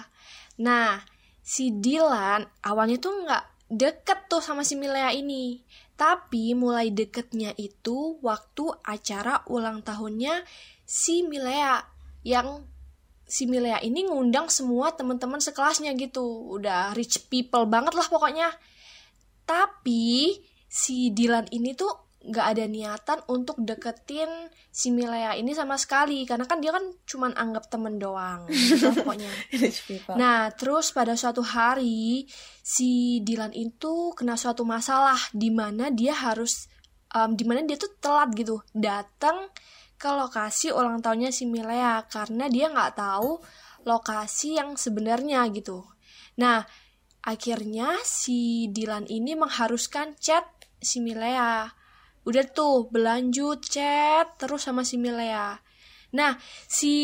Nah, 0.62 1.04
si 1.44 1.76
Dilan 1.76 2.44
awalnya 2.64 2.98
tuh 2.98 3.14
nggak 3.26 3.44
deket 3.70 4.20
tuh 4.32 4.42
sama 4.42 4.64
si 4.64 4.80
Milea 4.80 5.12
ini. 5.14 5.62
Tapi 5.96 6.52
mulai 6.52 6.92
deketnya 6.92 7.56
itu 7.56 8.20
waktu 8.20 8.68
acara 8.84 9.48
ulang 9.48 9.80
tahunnya 9.80 10.44
si 10.84 11.24
Milea 11.24 11.80
yang 12.28 12.68
si 13.26 13.48
Milea 13.48 13.82
ini 13.82 14.06
ngundang 14.06 14.52
semua 14.52 14.92
teman-teman 14.92 15.40
sekelasnya 15.40 15.96
gitu. 15.96 16.52
Udah 16.52 16.92
rich 16.94 17.32
people 17.32 17.64
banget 17.66 17.96
lah 17.96 18.08
pokoknya. 18.12 18.52
Tapi 19.48 20.36
si 20.68 21.16
Dilan 21.16 21.48
ini 21.56 21.72
tuh 21.78 22.05
nggak 22.26 22.48
ada 22.58 22.66
niatan 22.66 23.20
untuk 23.30 23.62
deketin 23.62 24.28
si 24.74 24.90
Milea 24.90 25.38
ini 25.38 25.54
sama 25.54 25.78
sekali 25.78 26.26
karena 26.26 26.50
kan 26.50 26.58
dia 26.58 26.74
kan 26.74 26.84
cuman 27.06 27.38
anggap 27.38 27.70
temen 27.70 28.02
doang 28.02 28.50
gitu 28.50 28.90
lah 28.90 28.96
pokoknya. 29.00 29.32
Nah, 30.18 30.50
terus 30.52 30.90
pada 30.90 31.14
suatu 31.14 31.46
hari 31.46 32.26
si 32.60 33.22
Dilan 33.22 33.54
itu 33.54 34.12
kena 34.18 34.36
suatu 34.36 34.66
masalah 34.66 35.18
di 35.32 35.54
mana 35.54 35.94
dia 35.94 36.18
harus 36.18 36.68
em, 37.14 37.38
di 37.38 37.46
mana 37.46 37.62
dia 37.64 37.78
tuh 37.78 37.94
telat 38.02 38.34
gitu 38.34 38.60
datang 38.74 39.54
ke 39.96 40.10
lokasi 40.12 40.76
ulang 40.76 41.00
tahunnya 41.00 41.32
si 41.32 41.48
Milea 41.48 42.04
karena 42.12 42.52
dia 42.52 42.68
nggak 42.68 43.00
tahu 43.00 43.40
lokasi 43.86 44.60
yang 44.60 44.76
sebenarnya 44.76 45.46
gitu. 45.54 45.86
Nah, 46.42 46.66
akhirnya 47.24 47.96
si 48.04 48.68
Dilan 48.74 49.08
ini 49.08 49.38
mengharuskan 49.38 50.18
chat 50.20 50.44
si 50.82 51.00
Milea. 51.00 51.85
Udah 52.26 52.46
tuh 52.50 52.90
berlanjut 52.90 53.62
chat 53.62 54.38
terus 54.42 54.66
sama 54.66 54.82
si 54.82 54.98
Milea. 54.98 55.62
Nah, 56.16 56.34
si 56.66 56.96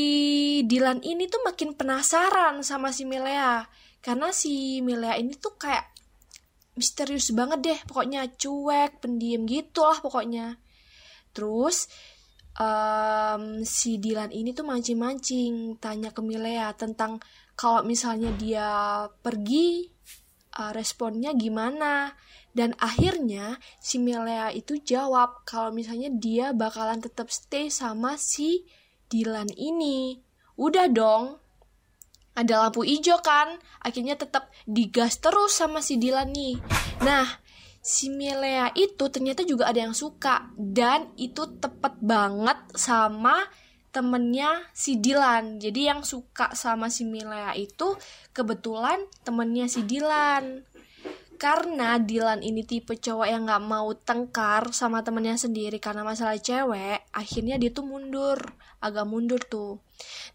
Dilan 0.66 1.04
ini 1.04 1.28
tuh 1.28 1.44
makin 1.44 1.76
penasaran 1.76 2.64
sama 2.66 2.90
si 2.96 3.04
Milea 3.06 3.66
karena 4.02 4.34
si 4.34 4.82
Milea 4.82 5.20
ini 5.22 5.38
tuh 5.38 5.60
kayak 5.62 5.94
misterius 6.74 7.30
banget 7.36 7.60
deh, 7.62 7.80
pokoknya 7.86 8.26
cuek, 8.34 9.04
pendiam 9.04 9.44
gitu 9.46 9.84
lah 9.86 10.00
pokoknya. 10.00 10.58
Terus 11.36 11.92
em, 12.58 13.62
si 13.68 14.00
Dilan 14.02 14.32
ini 14.32 14.56
tuh 14.56 14.66
mancing-mancing 14.66 15.78
tanya 15.78 16.10
ke 16.16 16.24
Milea 16.24 16.74
tentang 16.74 17.20
kalau 17.54 17.86
misalnya 17.86 18.32
dia 18.40 18.70
pergi 19.22 19.86
eh, 20.56 20.72
responnya 20.74 21.36
gimana 21.36 22.10
dan 22.52 22.76
akhirnya 22.80 23.56
si 23.80 23.96
Milea 23.96 24.52
itu 24.52 24.76
jawab 24.84 25.48
kalau 25.48 25.72
misalnya 25.72 26.12
dia 26.12 26.52
bakalan 26.52 27.00
tetap 27.00 27.32
stay 27.32 27.72
sama 27.72 28.20
si 28.20 28.68
Dilan 29.08 29.52
ini. 29.56 30.20
Udah 30.60 30.88
dong. 30.92 31.40
Ada 32.32 32.68
lampu 32.68 32.88
hijau 32.88 33.20
kan? 33.20 33.60
Akhirnya 33.84 34.16
tetap 34.16 34.52
digas 34.64 35.20
terus 35.20 35.52
sama 35.56 35.84
si 35.84 36.00
Dilan 36.00 36.32
nih. 36.32 36.64
Nah, 37.04 37.28
si 37.84 38.08
Milea 38.08 38.72
itu 38.76 39.12
ternyata 39.12 39.44
juga 39.44 39.68
ada 39.68 39.84
yang 39.84 39.96
suka 39.96 40.48
dan 40.56 41.12
itu 41.20 41.44
tepat 41.60 42.00
banget 42.00 42.56
sama 42.76 43.36
temennya 43.92 44.64
si 44.72 44.96
Dilan. 45.00 45.60
Jadi 45.60 45.92
yang 45.92 46.08
suka 46.08 46.56
sama 46.56 46.88
si 46.88 47.04
Milea 47.04 47.52
itu 47.60 48.00
kebetulan 48.32 49.04
temennya 49.28 49.68
si 49.68 49.84
Dilan 49.84 50.64
karena 51.42 51.98
Dilan 51.98 52.46
ini 52.46 52.62
tipe 52.62 52.94
cowok 52.94 53.26
yang 53.26 53.50
nggak 53.50 53.66
mau 53.66 53.90
tengkar 53.98 54.70
sama 54.78 55.02
temennya 55.02 55.42
sendiri 55.42 55.82
karena 55.82 56.06
masalah 56.06 56.38
cewek, 56.38 57.10
akhirnya 57.10 57.58
dia 57.58 57.74
tuh 57.74 57.82
mundur, 57.82 58.38
agak 58.78 59.10
mundur 59.10 59.42
tuh. 59.42 59.82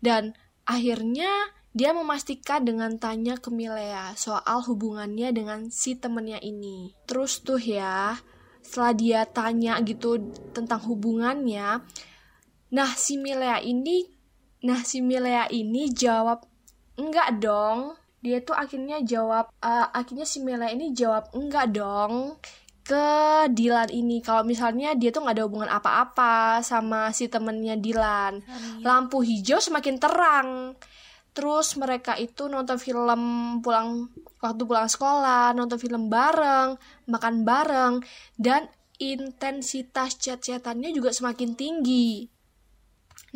Dan 0.02 0.34
akhirnya 0.66 1.30
dia 1.70 1.94
memastikan 1.94 2.66
dengan 2.66 2.98
tanya 2.98 3.38
ke 3.38 3.54
Milea 3.54 4.18
soal 4.18 4.66
hubungannya 4.66 5.30
dengan 5.30 5.70
si 5.70 5.94
temennya 5.94 6.42
ini. 6.42 6.90
Terus 7.06 7.38
tuh 7.46 7.62
ya, 7.62 8.18
setelah 8.58 8.90
dia 8.98 9.20
tanya 9.30 9.78
gitu 9.86 10.18
tentang 10.50 10.82
hubungannya, 10.90 11.86
nah 12.74 12.90
si 12.98 13.14
Milea 13.14 13.62
ini, 13.62 14.10
nah 14.66 14.82
si 14.82 14.98
Milea 14.98 15.54
ini 15.54 15.86
jawab 15.86 16.42
enggak 16.98 17.38
dong. 17.38 17.94
Dia 18.26 18.42
tuh 18.42 18.58
akhirnya 18.58 18.98
jawab, 19.06 19.54
uh, 19.62 19.86
akhirnya 19.94 20.26
si 20.26 20.42
Milea 20.42 20.74
ini 20.74 20.90
jawab 20.90 21.30
enggak 21.30 21.70
dong 21.70 22.34
ke 22.82 23.06
Dilan 23.54 23.86
ini. 23.94 24.18
Kalau 24.18 24.42
misalnya 24.42 24.98
dia 24.98 25.14
tuh 25.14 25.22
nggak 25.22 25.36
ada 25.38 25.46
hubungan 25.46 25.70
apa-apa 25.70 26.58
sama 26.66 27.14
si 27.14 27.30
temennya 27.30 27.78
Dilan. 27.78 28.42
Lampu 28.82 29.22
hijau 29.22 29.62
semakin 29.62 30.02
terang. 30.02 30.74
Terus 31.36 31.78
mereka 31.78 32.18
itu 32.18 32.50
nonton 32.50 32.82
film 32.82 33.22
pulang 33.62 34.10
waktu 34.40 34.62
pulang 34.64 34.88
sekolah 34.88 35.52
nonton 35.52 35.76
film 35.76 36.08
bareng 36.08 36.80
makan 37.12 37.44
bareng 37.44 38.00
dan 38.40 38.72
intensitas 38.96 40.16
chat-chatannya 40.16 40.96
juga 40.96 41.12
semakin 41.12 41.52
tinggi. 41.52 42.24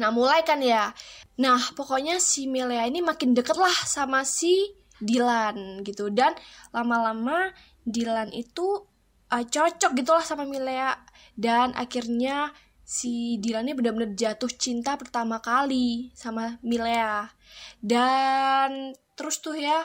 Nah 0.00 0.09
mulai 0.09 0.40
kan 0.48 0.64
ya? 0.64 0.96
Nah 1.44 1.61
pokoknya 1.76 2.16
si 2.16 2.48
Milea 2.48 2.88
ini 2.88 3.05
makin 3.05 3.37
deket 3.37 3.61
lah 3.61 3.76
sama 3.85 4.24
si 4.24 4.80
Dilan 5.01 5.83
gitu. 5.83 6.13
Dan 6.13 6.37
lama-lama 6.71 7.51
Dilan 7.83 8.31
itu 8.31 8.87
uh, 9.33 9.45
cocok 9.45 9.93
gitulah 9.97 10.25
sama 10.25 10.45
Milea. 10.45 10.95
Dan 11.35 11.73
akhirnya 11.75 12.53
si 12.85 13.39
Dilan 13.39 13.71
ini 13.71 13.75
benar-benar 13.79 14.13
jatuh 14.19 14.51
cinta 14.51 14.95
pertama 15.01 15.39
kali 15.39 16.13
sama 16.13 16.61
Milea. 16.61 17.31
Dan 17.81 18.95
terus 19.17 19.41
tuh 19.41 19.57
ya 19.57 19.85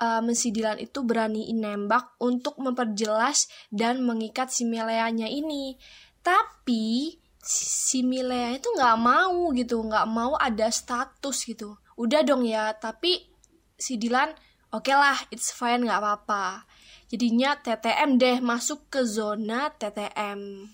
um, 0.00 0.32
si 0.32 0.52
Dilan 0.52 0.80
itu 0.80 1.02
berani 1.02 1.50
nembak 1.52 2.20
untuk 2.22 2.60
memperjelas 2.60 3.48
dan 3.72 4.04
mengikat 4.04 4.52
si 4.52 4.64
Mileanya 4.68 5.26
ini. 5.26 5.76
Tapi 6.22 7.14
si 7.46 8.02
Milea 8.02 8.58
itu 8.58 8.68
nggak 8.74 8.98
mau 8.98 9.54
gitu 9.54 9.78
nggak 9.82 10.06
mau 10.10 10.34
ada 10.34 10.70
status 10.70 11.46
gitu. 11.46 11.78
Udah 11.96 12.20
dong 12.26 12.44
ya 12.44 12.74
tapi 12.76 13.35
si 13.76 14.00
Dilan 14.00 14.32
oke 14.72 14.88
okay 14.88 14.96
lah 14.96 15.16
it's 15.30 15.52
fine 15.52 15.84
nggak 15.84 16.00
apa-apa 16.00 16.66
Jadinya 17.06 17.54
TTM 17.54 18.18
deh 18.18 18.36
masuk 18.42 18.90
ke 18.90 19.06
zona 19.06 19.70
TTM. 19.70 20.66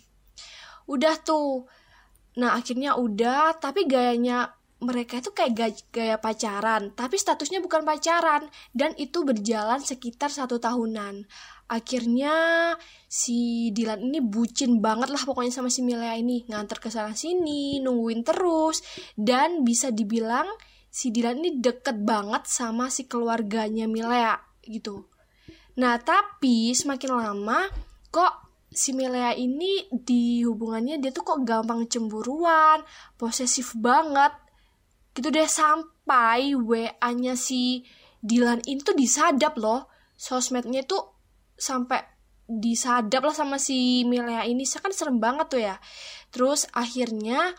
Udah 0.88 1.20
tuh. 1.20 1.68
Nah 2.40 2.56
akhirnya 2.56 2.96
udah, 2.96 3.60
tapi 3.60 3.84
gayanya 3.84 4.48
mereka 4.82 5.20
itu 5.20 5.30
kayak 5.30 5.52
gaya, 5.54 5.76
gaya 5.94 6.16
pacaran, 6.18 6.90
tapi 6.96 7.14
statusnya 7.14 7.62
bukan 7.62 7.86
pacaran, 7.86 8.50
dan 8.74 8.90
itu 8.98 9.22
berjalan 9.22 9.78
sekitar 9.78 10.32
satu 10.32 10.58
tahunan. 10.58 11.22
Akhirnya 11.70 12.34
si 13.06 13.70
Dilan 13.70 14.02
ini 14.02 14.18
bucin 14.18 14.82
banget 14.82 15.12
lah 15.14 15.22
pokoknya 15.22 15.54
sama 15.54 15.70
si 15.70 15.86
Milea 15.86 16.18
ini, 16.18 16.48
nganter 16.50 16.82
ke 16.82 16.90
sana 16.90 17.14
sini, 17.14 17.78
nungguin 17.78 18.26
terus, 18.26 18.82
dan 19.14 19.62
bisa 19.62 19.94
dibilang 19.94 20.50
si 20.92 21.08
Dilan 21.08 21.40
ini 21.40 21.56
deket 21.56 22.04
banget 22.04 22.44
sama 22.44 22.92
si 22.92 23.08
keluarganya 23.08 23.88
Milea 23.88 24.36
gitu. 24.60 25.08
Nah, 25.80 25.96
tapi 25.96 26.76
semakin 26.76 27.10
lama 27.16 27.64
kok 28.12 28.68
si 28.68 28.92
Milea 28.92 29.32
ini 29.32 29.88
di 29.88 30.44
hubungannya 30.44 31.00
dia 31.00 31.08
tuh 31.08 31.24
kok 31.24 31.48
gampang 31.48 31.88
cemburuan, 31.88 32.84
posesif 33.16 33.72
banget. 33.72 34.36
Gitu 35.16 35.32
deh 35.32 35.48
sampai 35.48 36.52
WA-nya 36.52 37.40
si 37.40 37.88
Dilan 38.20 38.60
ini 38.68 38.84
tuh 38.84 38.92
disadap 38.92 39.56
loh. 39.56 39.88
Sosmednya 40.12 40.84
tuh 40.84 41.08
sampai 41.56 42.04
disadap 42.44 43.24
lah 43.24 43.32
sama 43.32 43.56
si 43.56 44.04
Milea 44.04 44.44
ini. 44.44 44.68
Saya 44.68 44.84
kan 44.84 44.92
serem 44.92 45.16
banget 45.16 45.46
tuh 45.48 45.60
ya. 45.64 45.80
Terus 46.28 46.68
akhirnya 46.76 47.56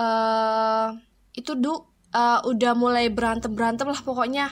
uh, 0.00 0.96
itu 1.36 1.52
tuh 1.60 1.89
uh, 2.14 2.40
udah 2.46 2.72
mulai 2.74 3.10
berantem-berantem 3.10 3.88
lah 3.90 4.00
pokoknya. 4.02 4.50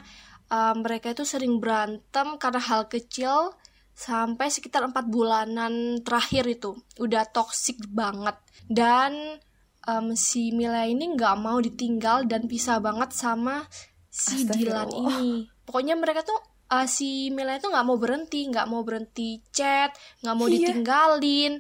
Uh, 0.48 0.72
mereka 0.80 1.12
itu 1.12 1.28
sering 1.28 1.60
berantem 1.60 2.40
karena 2.40 2.56
hal 2.56 2.88
kecil 2.88 3.52
sampai 3.92 4.48
sekitar 4.48 4.86
empat 4.86 5.10
bulanan 5.10 6.00
terakhir 6.00 6.46
itu. 6.48 6.78
Udah 6.96 7.28
toxic 7.28 7.76
banget. 7.90 8.38
Dan 8.64 9.42
um, 9.84 10.14
si 10.14 10.54
Mila 10.54 10.86
ini 10.88 11.12
nggak 11.12 11.36
mau 11.36 11.58
ditinggal 11.58 12.24
dan 12.30 12.48
pisah 12.48 12.78
banget 12.78 13.12
sama 13.12 13.66
si 14.08 14.48
Dilan 14.48 14.88
ini. 14.94 15.50
Pokoknya 15.68 16.00
mereka 16.00 16.24
tuh 16.24 16.38
uh, 16.72 16.88
si 16.88 17.28
Mila 17.28 17.60
itu 17.60 17.68
nggak 17.68 17.84
mau 17.84 17.98
berhenti 18.00 18.48
nggak 18.48 18.66
mau 18.72 18.80
berhenti 18.86 19.44
chat 19.52 19.92
nggak 20.24 20.36
mau 20.36 20.46
iya. 20.48 20.54
ditinggalin. 20.54 21.52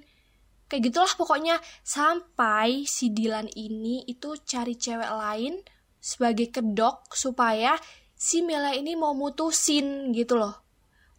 Kayak 0.68 0.82
gitulah 0.92 1.12
pokoknya. 1.16 1.56
Sampai 1.84 2.88
si 2.88 3.12
Dilan 3.12 3.48
ini 3.52 4.04
itu 4.08 4.32
cari 4.46 4.78
cewek 4.78 5.12
lain 5.12 5.60
sebagai 6.08 6.48
kedok 6.48 7.12
supaya 7.12 7.76
si 8.16 8.40
Mila 8.40 8.72
ini 8.72 8.96
mau 8.96 9.12
mutusin 9.12 10.08
gitu 10.16 10.40
loh. 10.40 10.64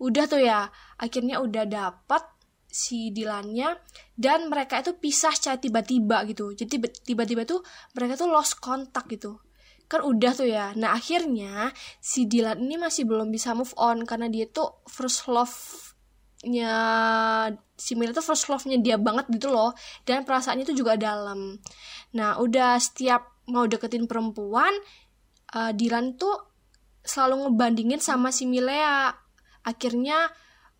Udah 0.01 0.25
tuh 0.25 0.41
ya, 0.41 0.65
akhirnya 0.97 1.37
udah 1.37 1.69
dapet 1.69 2.23
si 2.65 3.13
Dilannya 3.13 3.77
dan 4.17 4.49
mereka 4.49 4.81
itu 4.81 4.97
pisah 4.97 5.33
secara 5.33 5.61
tiba-tiba 5.61 6.25
gitu. 6.25 6.57
Jadi 6.57 6.81
tiba-tiba 7.05 7.45
tuh 7.45 7.61
mereka 7.93 8.17
tuh 8.17 8.33
lost 8.33 8.57
kontak 8.57 9.05
gitu. 9.13 9.37
Kan 9.85 10.05
udah 10.05 10.31
tuh 10.33 10.49
ya. 10.49 10.73
Nah, 10.73 10.97
akhirnya 10.97 11.69
si 12.01 12.25
Dilan 12.25 12.61
ini 12.61 12.77
masih 12.81 13.05
belum 13.05 13.29
bisa 13.29 13.53
move 13.53 13.73
on 13.77 14.05
karena 14.05 14.29
dia 14.29 14.45
tuh 14.49 14.85
first 14.85 15.25
love-nya 15.29 16.73
si 17.73 17.97
Mila 17.97 18.13
tuh 18.13 18.25
first 18.25 18.47
love-nya 18.53 18.77
dia 18.79 19.01
banget 19.01 19.27
gitu 19.33 19.49
loh 19.49 19.73
dan 20.05 20.23
perasaannya 20.23 20.63
itu 20.65 20.77
juga 20.85 20.93
dalam. 20.93 21.57
Nah, 22.13 22.37
udah 22.37 22.77
setiap 22.77 23.38
mau 23.49 23.65
deketin 23.65 24.05
perempuan 24.05 24.71
uh, 25.53 25.71
Dilan 25.73 26.15
tuh 26.15 26.37
selalu 27.01 27.49
ngebandingin 27.49 28.01
sama 28.01 28.29
si 28.29 28.45
Milea. 28.45 29.11
Akhirnya 29.65 30.29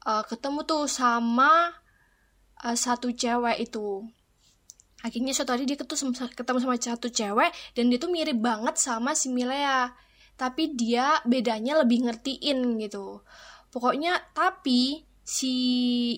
uh, 0.06 0.24
ketemu 0.26 0.64
tuh 0.64 0.86
sama 0.86 1.74
uh, 2.64 2.78
satu 2.78 3.12
cewek 3.12 3.58
itu. 3.60 4.06
Akhirnya 5.00 5.32
suatu 5.32 5.56
hari 5.56 5.64
dia 5.64 5.80
ketemu 5.80 6.60
sama, 6.60 6.76
satu 6.76 7.08
cewek 7.08 7.56
dan 7.72 7.88
dia 7.88 7.98
tuh 7.98 8.12
mirip 8.12 8.36
banget 8.40 8.76
sama 8.76 9.16
si 9.16 9.32
Milea. 9.32 9.96
Tapi 10.36 10.76
dia 10.76 11.20
bedanya 11.24 11.84
lebih 11.84 12.08
ngertiin 12.08 12.80
gitu. 12.84 13.24
Pokoknya 13.72 14.20
tapi 14.36 15.04
si 15.24 15.54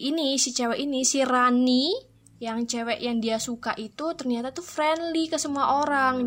ini 0.07 0.39
si 0.41 0.55
cewek 0.55 0.81
ini 0.81 1.05
si 1.05 1.21
Rani 1.21 2.10
yang 2.41 2.65
cewek 2.65 2.97
yang 2.97 3.21
dia 3.21 3.37
suka 3.37 3.77
itu 3.77 4.17
ternyata 4.17 4.49
tuh 4.49 4.65
friendly 4.65 5.29
ke 5.29 5.37
semua 5.37 5.85
orang. 5.85 6.25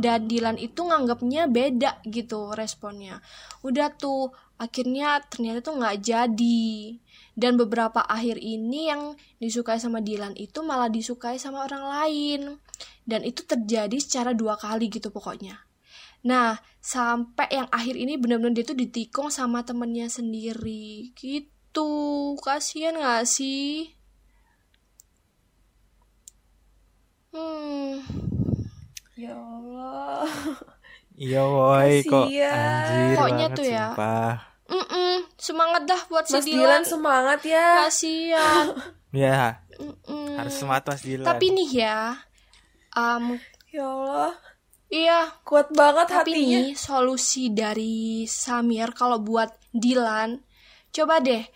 Dan 0.00 0.24
Dilan 0.24 0.56
itu 0.56 0.80
nganggapnya 0.80 1.52
beda 1.52 2.00
gitu 2.08 2.56
responnya. 2.56 3.20
Udah 3.60 3.92
tuh 3.92 4.32
akhirnya 4.56 5.20
ternyata 5.28 5.60
tuh 5.60 5.76
nggak 5.76 6.00
jadi. 6.00 6.96
Dan 7.36 7.60
beberapa 7.60 8.00
akhir 8.00 8.40
ini 8.40 8.88
yang 8.88 9.12
disukai 9.36 9.76
sama 9.76 10.00
Dilan 10.00 10.32
itu 10.40 10.64
malah 10.64 10.88
disukai 10.88 11.36
sama 11.36 11.68
orang 11.68 11.84
lain. 11.84 12.40
Dan 13.04 13.20
itu 13.28 13.44
terjadi 13.44 14.00
secara 14.00 14.32
dua 14.32 14.56
kali 14.56 14.88
gitu 14.88 15.12
pokoknya. 15.12 15.60
Nah 16.24 16.56
sampai 16.80 17.52
yang 17.52 17.68
akhir 17.68 18.00
ini 18.00 18.16
benar-benar 18.16 18.56
dia 18.56 18.64
tuh 18.64 18.80
ditikung 18.80 19.28
sama 19.28 19.60
temennya 19.60 20.08
sendiri. 20.08 21.12
Gitu. 21.12 21.92
Kasihan 22.40 22.96
gak 22.96 23.28
sih 23.28 23.99
Hmm. 27.30 28.02
Ya 29.14 29.34
Allah. 29.36 30.26
Iya 31.20 31.42
woi 31.44 32.00
kok 32.08 32.26
anjir 32.32 33.16
Pokoknya 33.18 33.46
tuh 33.52 33.66
ya. 33.66 33.86
Sumpah. 33.92 34.32
Mm 34.70 34.86
-mm, 34.86 35.14
semangat 35.34 35.82
dah 35.84 36.02
buat 36.06 36.24
Mas 36.30 36.46
si 36.46 36.54
Dilan. 36.54 36.58
Dilan 36.62 36.82
semangat 36.86 37.40
ya. 37.42 37.68
Kasian. 37.84 38.66
ya. 39.26 39.60
Mm 39.76 39.94
-mm. 40.06 40.26
Harus 40.38 40.54
semangat 40.56 40.84
Mas 40.88 41.02
Dilan. 41.04 41.26
Tapi 41.26 41.46
nih 41.52 41.70
ya. 41.74 41.98
Um, 42.96 43.36
ya 43.70 43.84
Allah. 43.84 44.32
Iya, 44.90 45.20
kuat 45.46 45.70
banget 45.70 46.10
tapi 46.10 46.34
hatinya. 46.34 46.58
nih 46.66 46.68
solusi 46.74 47.54
dari 47.54 48.26
Samir 48.26 48.90
kalau 48.90 49.22
buat 49.22 49.54
Dilan, 49.70 50.42
coba 50.90 51.22
deh 51.22 51.46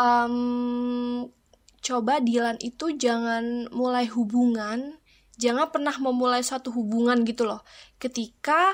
um, 0.00 1.28
coba 1.84 2.18
Dilan 2.24 2.56
itu 2.64 2.96
jangan 2.96 3.68
mulai 3.68 4.08
hubungan, 4.08 4.96
jangan 5.36 5.68
pernah 5.68 5.92
memulai 6.00 6.40
suatu 6.40 6.72
hubungan 6.72 7.20
gitu 7.28 7.44
loh. 7.44 7.60
Ketika 8.00 8.72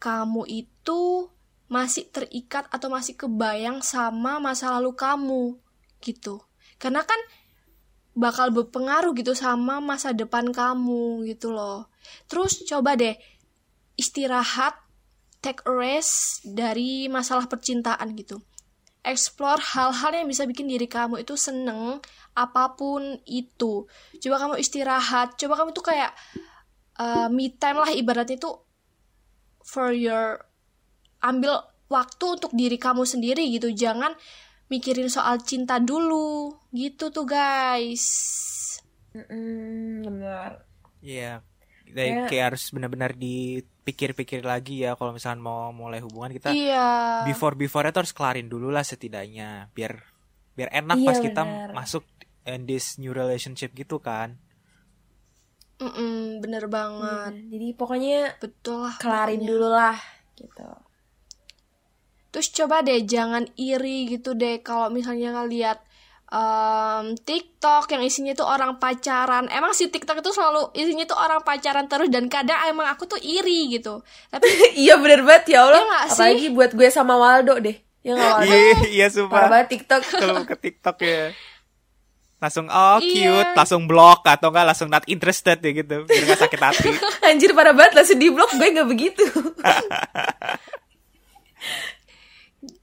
kamu 0.00 0.48
itu 0.48 1.28
masih 1.68 2.08
terikat 2.08 2.64
atau 2.72 2.88
masih 2.88 3.18
kebayang 3.18 3.84
sama 3.84 4.40
masa 4.40 4.72
lalu 4.72 4.96
kamu 4.96 5.60
gitu. 6.00 6.40
Karena 6.80 7.04
kan 7.04 7.18
bakal 8.16 8.48
berpengaruh 8.48 9.12
gitu 9.12 9.36
sama 9.36 9.82
masa 9.84 10.16
depan 10.16 10.48
kamu 10.48 11.28
gitu 11.28 11.52
loh. 11.52 11.92
Terus 12.30 12.64
coba 12.64 12.96
deh 12.96 13.18
istirahat, 14.00 14.78
take 15.44 15.60
a 15.68 15.72
rest 15.72 16.40
dari 16.48 17.12
masalah 17.12 17.44
percintaan 17.44 18.16
gitu. 18.16 18.40
Explore 19.06 19.62
hal-hal 19.62 20.18
yang 20.18 20.26
bisa 20.26 20.42
bikin 20.42 20.66
diri 20.66 20.90
kamu 20.90 21.22
itu 21.22 21.38
seneng 21.38 22.02
apa 22.34 22.74
pun 22.74 23.22
itu. 23.22 23.86
Coba 24.18 24.36
kamu 24.42 24.54
istirahat, 24.58 25.38
coba 25.38 25.62
kamu 25.62 25.70
tuh 25.70 25.86
kayak 25.86 26.10
uh, 26.98 27.30
me 27.30 27.54
time 27.54 27.78
lah 27.78 27.90
ibaratnya 27.94 28.34
itu 28.34 28.50
for 29.62 29.94
your 29.94 30.42
ambil 31.22 31.62
waktu 31.86 32.26
untuk 32.26 32.50
diri 32.50 32.76
kamu 32.82 33.06
sendiri 33.06 33.46
gitu. 33.54 33.70
Jangan 33.70 34.10
mikirin 34.66 35.06
soal 35.06 35.38
cinta 35.46 35.78
dulu 35.78 36.58
gitu 36.74 37.14
tuh 37.14 37.22
guys. 37.22 38.04
Mm-mm, 39.14 40.02
benar. 40.02 40.66
Iya. 40.98 41.40
Yeah. 41.40 41.55
Kayak 42.28 42.44
harus 42.52 42.64
benar-benar 42.68 43.16
dipikir-pikir 43.16 44.44
lagi 44.44 44.84
ya 44.84 44.92
kalau 45.00 45.16
misalnya 45.16 45.40
mau 45.40 45.72
mulai 45.72 46.04
hubungan 46.04 46.36
kita. 46.36 46.52
Iya. 46.52 47.24
Before 47.24 47.56
before 47.56 47.88
itu 47.88 47.96
harus 47.96 48.12
kelarin 48.12 48.52
dulu 48.52 48.68
lah 48.68 48.84
setidaknya 48.84 49.72
biar 49.72 49.96
biar 50.56 50.72
enak 50.72 50.98
iya, 51.00 51.08
pas 51.08 51.18
kita 51.20 51.42
masuk 51.72 52.04
in 52.44 52.68
this 52.68 53.00
new 53.00 53.16
relationship 53.16 53.72
gitu 53.72 53.96
kan. 54.00 54.36
Mm 55.76 55.92
-mm, 55.92 56.16
bener 56.40 56.64
banget. 56.72 57.32
Hmm, 57.36 57.48
jadi 57.52 57.68
pokoknya 57.76 58.20
betul 58.40 58.88
lah. 58.88 58.96
Kelarin 58.96 59.40
pokoknya. 59.40 59.50
dulu 59.52 59.68
lah 59.68 59.98
gitu. 60.36 60.68
Terus 62.32 62.48
coba 62.52 62.84
deh 62.84 63.00
jangan 63.04 63.48
iri 63.56 64.08
gitu 64.12 64.36
deh 64.36 64.60
kalau 64.60 64.92
misalnya 64.92 65.32
ngeliat 65.40 65.80
um, 66.32 67.14
TikTok 67.14 67.86
yang 67.92 68.02
isinya 68.02 68.32
tuh 68.34 68.46
orang 68.46 68.78
pacaran. 68.82 69.46
Emang 69.50 69.72
si 69.76 69.90
TikTok 69.90 70.22
itu 70.22 70.30
selalu 70.34 70.74
isinya 70.74 71.04
tuh 71.06 71.18
orang 71.18 71.40
pacaran 71.42 71.86
terus 71.86 72.10
dan 72.10 72.26
kadang 72.26 72.58
emang 72.66 72.90
aku 72.90 73.06
tuh 73.06 73.20
iri 73.20 73.70
gitu. 73.78 74.02
Tapi 74.30 74.46
iya 74.86 74.98
bener 74.98 75.22
banget 75.22 75.58
ya 75.58 75.66
Allah. 75.66 75.82
Iya 75.82 75.98
Apalagi 76.10 76.46
buat 76.54 76.70
gue 76.74 76.88
sama 76.90 77.14
Waldo 77.18 77.54
deh. 77.58 77.76
Ya 78.06 78.14
Waldo. 78.14 78.46
Iya, 78.46 78.76
iya 78.90 79.06
sumpah. 79.10 79.50
banget 79.50 79.78
TikTok. 79.78 80.02
Kalau 80.22 80.42
ke 80.46 80.54
TikTok 80.58 80.96
ya 81.02 81.34
langsung 82.36 82.68
oh 82.68 83.00
iya. 83.00 83.32
cute 83.32 83.52
langsung 83.56 83.82
block 83.88 84.20
atau 84.28 84.52
enggak 84.52 84.68
langsung 84.68 84.92
not 84.92 85.08
interested 85.08 85.56
ya 85.56 85.72
gitu 85.72 86.04
biar 86.04 86.22
gak 86.28 86.40
sakit 86.44 86.60
hati 86.60 86.90
anjir 87.32 87.56
parah 87.56 87.72
banget 87.72 87.96
langsung 87.96 88.20
di 88.20 88.28
blok 88.28 88.52
gue 88.60 88.68
nggak 88.76 88.88
begitu 88.92 89.24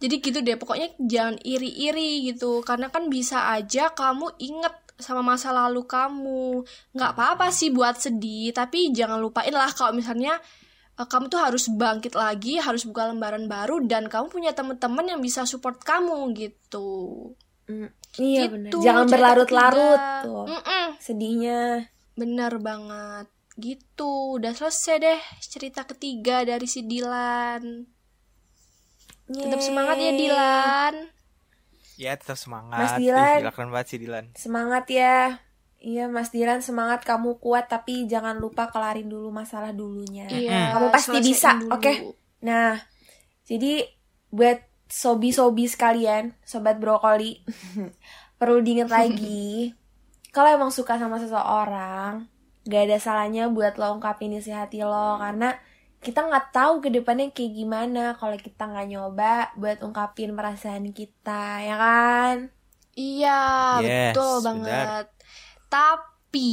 jadi 0.04 0.20
gitu 0.20 0.40
deh 0.44 0.60
pokoknya 0.60 1.00
jangan 1.00 1.40
iri-iri 1.48 2.28
gitu. 2.28 2.60
Karena 2.68 2.92
kan 2.92 3.08
bisa 3.08 3.56
aja 3.56 3.96
kamu 3.96 4.36
inget 4.36 4.76
sama 5.00 5.24
masa 5.24 5.56
lalu 5.56 5.88
kamu. 5.88 6.68
Nggak 6.92 7.12
apa-apa 7.16 7.48
sih 7.56 7.72
buat 7.72 7.96
sedih 7.96 8.52
tapi 8.52 8.92
jangan 8.92 9.24
lupain 9.24 9.56
lah 9.56 9.72
kalau 9.72 9.96
misalnya 9.96 10.36
uh, 11.00 11.08
kamu 11.08 11.32
tuh 11.32 11.40
harus 11.40 11.72
bangkit 11.72 12.20
lagi 12.20 12.60
harus 12.60 12.84
buka 12.84 13.16
lembaran 13.16 13.48
baru 13.48 13.80
dan 13.88 14.12
kamu 14.12 14.28
punya 14.28 14.52
teman-teman 14.52 15.16
yang 15.16 15.22
bisa 15.24 15.48
support 15.48 15.80
kamu 15.88 16.36
gitu. 16.36 17.32
Mm, 17.72 17.88
iya 18.20 18.42
gitu, 18.44 18.54
bener. 18.60 18.72
Jangan 18.84 19.06
berlarut-larut 19.08 20.02
tuh 20.28 20.46
mm 20.52 20.62
-mm. 20.68 20.86
sedihnya. 21.00 21.62
Bener 22.20 22.52
banget. 22.60 23.32
Gitu. 23.56 24.36
Udah 24.36 24.52
selesai 24.52 25.00
deh 25.00 25.22
cerita 25.40 25.88
ketiga 25.88 26.44
dari 26.44 26.68
si 26.68 26.84
Dilan 26.84 27.93
Yeay. 29.32 29.44
Tetap 29.48 29.62
semangat 29.64 29.96
ya 30.00 30.12
Dilan. 30.12 30.96
Ya 31.96 32.12
tetap 32.18 32.38
semangat. 32.40 32.80
Mas 32.80 32.94
Dilan. 33.00 33.40
Ih, 33.40 33.54
keren 33.54 33.72
banget 33.72 33.88
sih 33.94 34.00
Dilan. 34.02 34.26
Semangat 34.36 34.86
ya. 34.92 35.40
Iya 35.84 36.08
Mas 36.08 36.32
Dilan 36.32 36.64
semangat 36.64 37.04
kamu 37.04 37.44
kuat 37.44 37.68
tapi 37.68 38.08
jangan 38.08 38.40
lupa 38.40 38.72
kelarin 38.72 39.08
dulu 39.08 39.32
masalah 39.32 39.76
dulunya. 39.76 40.28
Iya. 40.28 40.76
Kamu 40.76 40.88
pasti 40.92 41.18
bisa. 41.20 41.60
Oke. 41.68 41.80
Okay? 41.80 41.96
Nah, 42.44 42.80
jadi 43.48 43.88
buat 44.32 44.64
sobi-sobi 44.88 45.66
sekalian, 45.66 46.36
sobat 46.44 46.78
brokoli, 46.80 47.44
perlu 48.40 48.60
diingat 48.60 48.92
lagi. 48.92 49.72
kalau 50.36 50.50
emang 50.50 50.72
suka 50.74 50.98
sama 50.98 51.22
seseorang, 51.22 52.28
gak 52.66 52.84
ada 52.90 52.98
salahnya 52.98 53.52
buat 53.52 53.76
lo 53.76 53.96
ungkapin 54.00 54.34
isi 54.34 54.50
hati 54.50 54.82
lo 54.82 55.20
karena 55.20 55.56
kita 56.04 56.28
nggak 56.28 56.52
tahu 56.52 56.84
ke 56.84 56.92
depannya 56.92 57.32
kayak 57.32 57.56
gimana 57.56 58.04
kalau 58.20 58.36
kita 58.36 58.68
nggak 58.68 58.88
nyoba 58.92 59.56
buat 59.56 59.80
ungkapin 59.80 60.36
perasaan 60.36 60.92
kita 60.92 61.64
ya 61.64 61.76
kan? 61.80 62.36
Iya 62.94 63.42
yes, 63.80 64.14
betul 64.14 64.36
banget. 64.44 65.08
Tapi 65.72 66.50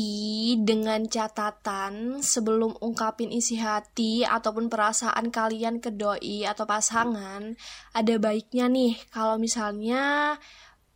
dengan 0.63 1.05
catatan 1.05 2.23
sebelum 2.23 2.79
ungkapin 2.79 3.35
isi 3.35 3.59
hati 3.59 4.23
ataupun 4.23 4.71
perasaan 4.71 5.29
kalian 5.35 5.83
ke 5.83 5.93
doi 5.93 6.47
atau 6.47 6.65
pasangan 6.65 7.59
ada 7.93 8.15
baiknya 8.17 8.71
nih 8.71 8.97
kalau 9.11 9.37
misalnya 9.37 10.39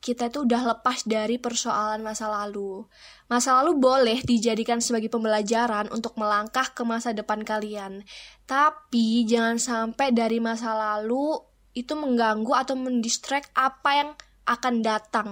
kita 0.05 0.29
itu 0.29 0.45
udah 0.45 0.77
lepas 0.77 1.09
dari 1.09 1.41
persoalan 1.41 2.05
masa 2.05 2.29
lalu. 2.29 2.85
Masa 3.25 3.57
lalu 3.61 3.81
boleh 3.81 4.21
dijadikan 4.21 4.85
sebagai 4.85 5.09
pembelajaran 5.09 5.89
untuk 5.89 6.15
melangkah 6.21 6.69
ke 6.77 6.85
masa 6.85 7.17
depan 7.17 7.41
kalian. 7.41 8.05
Tapi 8.45 9.25
jangan 9.25 9.57
sampai 9.57 10.13
dari 10.13 10.45
masa 10.45 10.77
lalu 10.77 11.41
itu 11.73 11.97
mengganggu 11.97 12.53
atau 12.53 12.77
mendistract 12.77 13.49
apa 13.57 13.91
yang 13.97 14.11
akan 14.45 14.75
datang. 14.85 15.31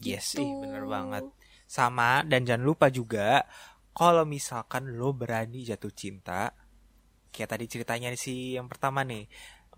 Yes 0.00 0.32
gitu. 0.34 0.42
sih, 0.42 0.48
bener 0.64 0.84
banget. 0.88 1.24
Sama 1.68 2.24
dan 2.24 2.48
jangan 2.48 2.64
lupa 2.64 2.88
juga 2.88 3.44
kalau 3.92 4.24
misalkan 4.24 4.94
lo 4.94 5.12
berani 5.12 5.66
jatuh 5.66 5.92
cinta, 5.92 6.54
kayak 7.34 7.50
tadi 7.50 7.64
ceritanya 7.66 8.14
sih 8.14 8.56
yang 8.56 8.70
pertama 8.70 9.04
nih, 9.04 9.26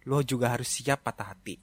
lo 0.07 0.23
juga 0.23 0.53
harus 0.55 0.69
siap 0.69 1.03
patah 1.03 1.33
hati. 1.35 1.57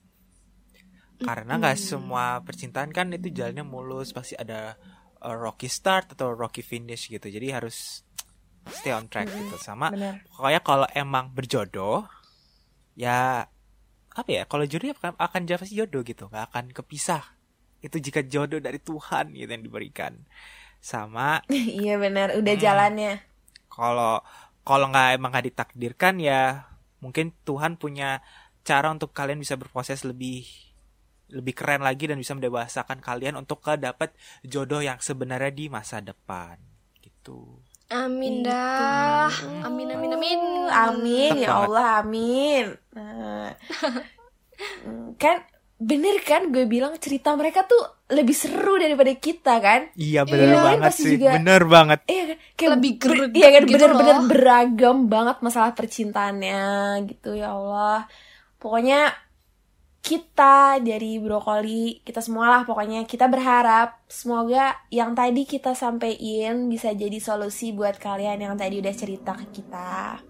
Karena 1.18 1.58
nggak 1.58 1.78
mm. 1.78 1.86
semua 1.86 2.42
percintaan 2.42 2.90
kan 2.94 3.14
itu 3.14 3.30
jalannya 3.30 3.62
mulus, 3.62 4.10
pasti 4.10 4.38
ada 4.38 4.78
a 5.22 5.32
rocky 5.34 5.70
start 5.72 6.14
atau 6.14 6.34
rocky 6.34 6.62
finish 6.62 7.10
gitu. 7.10 7.28
Jadi 7.28 7.54
harus 7.54 8.04
stay 8.70 8.92
on 8.92 9.08
track 9.08 9.30
mm-hmm. 9.30 9.54
gitu. 9.54 9.56
Sama 9.62 9.94
Bener. 9.94 10.24
pokoknya 10.32 10.62
kalau 10.62 10.88
emang 10.94 11.32
berjodoh 11.32 12.04
ya 12.98 13.46
apa 14.18 14.30
ya 14.34 14.50
kalau 14.50 14.66
jodoh 14.66 14.98
akan 14.98 15.14
akan 15.18 15.42
pasti 15.46 15.78
jodoh 15.78 16.02
gitu. 16.04 16.28
Nggak 16.30 16.46
akan 16.54 16.66
kepisah. 16.74 17.24
Itu 17.82 18.02
jika 18.02 18.26
jodoh 18.26 18.58
dari 18.58 18.82
Tuhan 18.82 19.34
gitu 19.34 19.50
yang 19.50 19.64
diberikan. 19.64 20.14
Sama 20.82 21.42
iya 21.82 21.96
benar. 21.98 22.36
Udah 22.36 22.56
hmm, 22.58 22.64
jalannya. 22.64 23.14
Kalau 23.70 24.22
kalau 24.68 24.86
nggak 24.92 25.16
emang 25.16 25.32
nggak 25.32 25.48
ditakdirkan 25.54 26.20
ya 26.20 26.68
mungkin 27.00 27.32
Tuhan 27.46 27.78
punya 27.80 28.20
cara 28.68 28.92
untuk 28.92 29.16
kalian 29.16 29.40
bisa 29.40 29.56
berproses 29.56 30.04
lebih 30.04 30.67
lebih 31.32 31.54
keren 31.56 31.84
lagi 31.84 32.08
dan 32.08 32.18
bisa 32.20 32.36
mendewasakan 32.36 33.04
kalian 33.04 33.36
untuk 33.36 33.60
ke 33.60 33.76
dapat 33.76 34.16
jodoh 34.48 34.80
yang 34.80 35.00
sebenarnya 35.04 35.52
di 35.52 35.66
masa 35.68 36.00
depan 36.00 36.56
gitu. 37.04 37.60
Amin 37.88 38.44
gitu. 38.44 38.52
dah. 38.52 39.32
Amin 39.64 39.88
amin 39.92 40.12
amin. 40.16 40.42
Amin 40.72 41.34
ya 41.40 41.64
Allah 41.64 42.04
amin. 42.04 42.66
Nah. 42.96 43.52
kan 45.22 45.44
bener 45.78 46.26
kan 46.26 46.50
gue 46.50 46.66
bilang 46.66 46.98
cerita 46.98 47.38
mereka 47.38 47.70
tuh 47.70 47.78
lebih 48.10 48.34
seru 48.34 48.82
daripada 48.82 49.14
kita 49.14 49.62
kan 49.62 49.94
iya 49.94 50.26
bener 50.26 50.58
iya, 50.58 50.62
banget 50.66 50.92
sih 50.98 51.22
juga, 51.22 51.38
bener 51.38 51.62
banget 51.70 52.00
iya 52.10 52.24
kan 52.34 52.38
kayak 52.58 52.72
lebih 52.82 52.92
ger 52.98 53.14
iya 53.30 53.48
kan 53.54 53.62
gitu 53.62 53.74
bener-bener 53.78 54.18
beragam 54.26 54.98
banget 55.06 55.38
masalah 55.46 55.78
percintaannya 55.78 56.66
gitu 57.14 57.38
ya 57.38 57.54
Allah 57.54 58.10
pokoknya 58.58 59.14
kita 60.08 60.80
dari 60.80 61.20
brokoli 61.20 62.00
kita 62.00 62.24
semua 62.24 62.48
lah 62.48 62.62
pokoknya. 62.64 63.04
Kita 63.04 63.28
berharap 63.28 64.00
semoga 64.08 64.80
yang 64.88 65.12
tadi 65.12 65.44
kita 65.44 65.76
sampaikan 65.76 66.72
bisa 66.72 66.96
jadi 66.96 67.20
solusi 67.20 67.76
buat 67.76 68.00
kalian 68.00 68.40
yang 68.40 68.56
tadi 68.56 68.80
udah 68.80 68.96
cerita 68.96 69.36
ke 69.36 69.52
kita. 69.52 70.24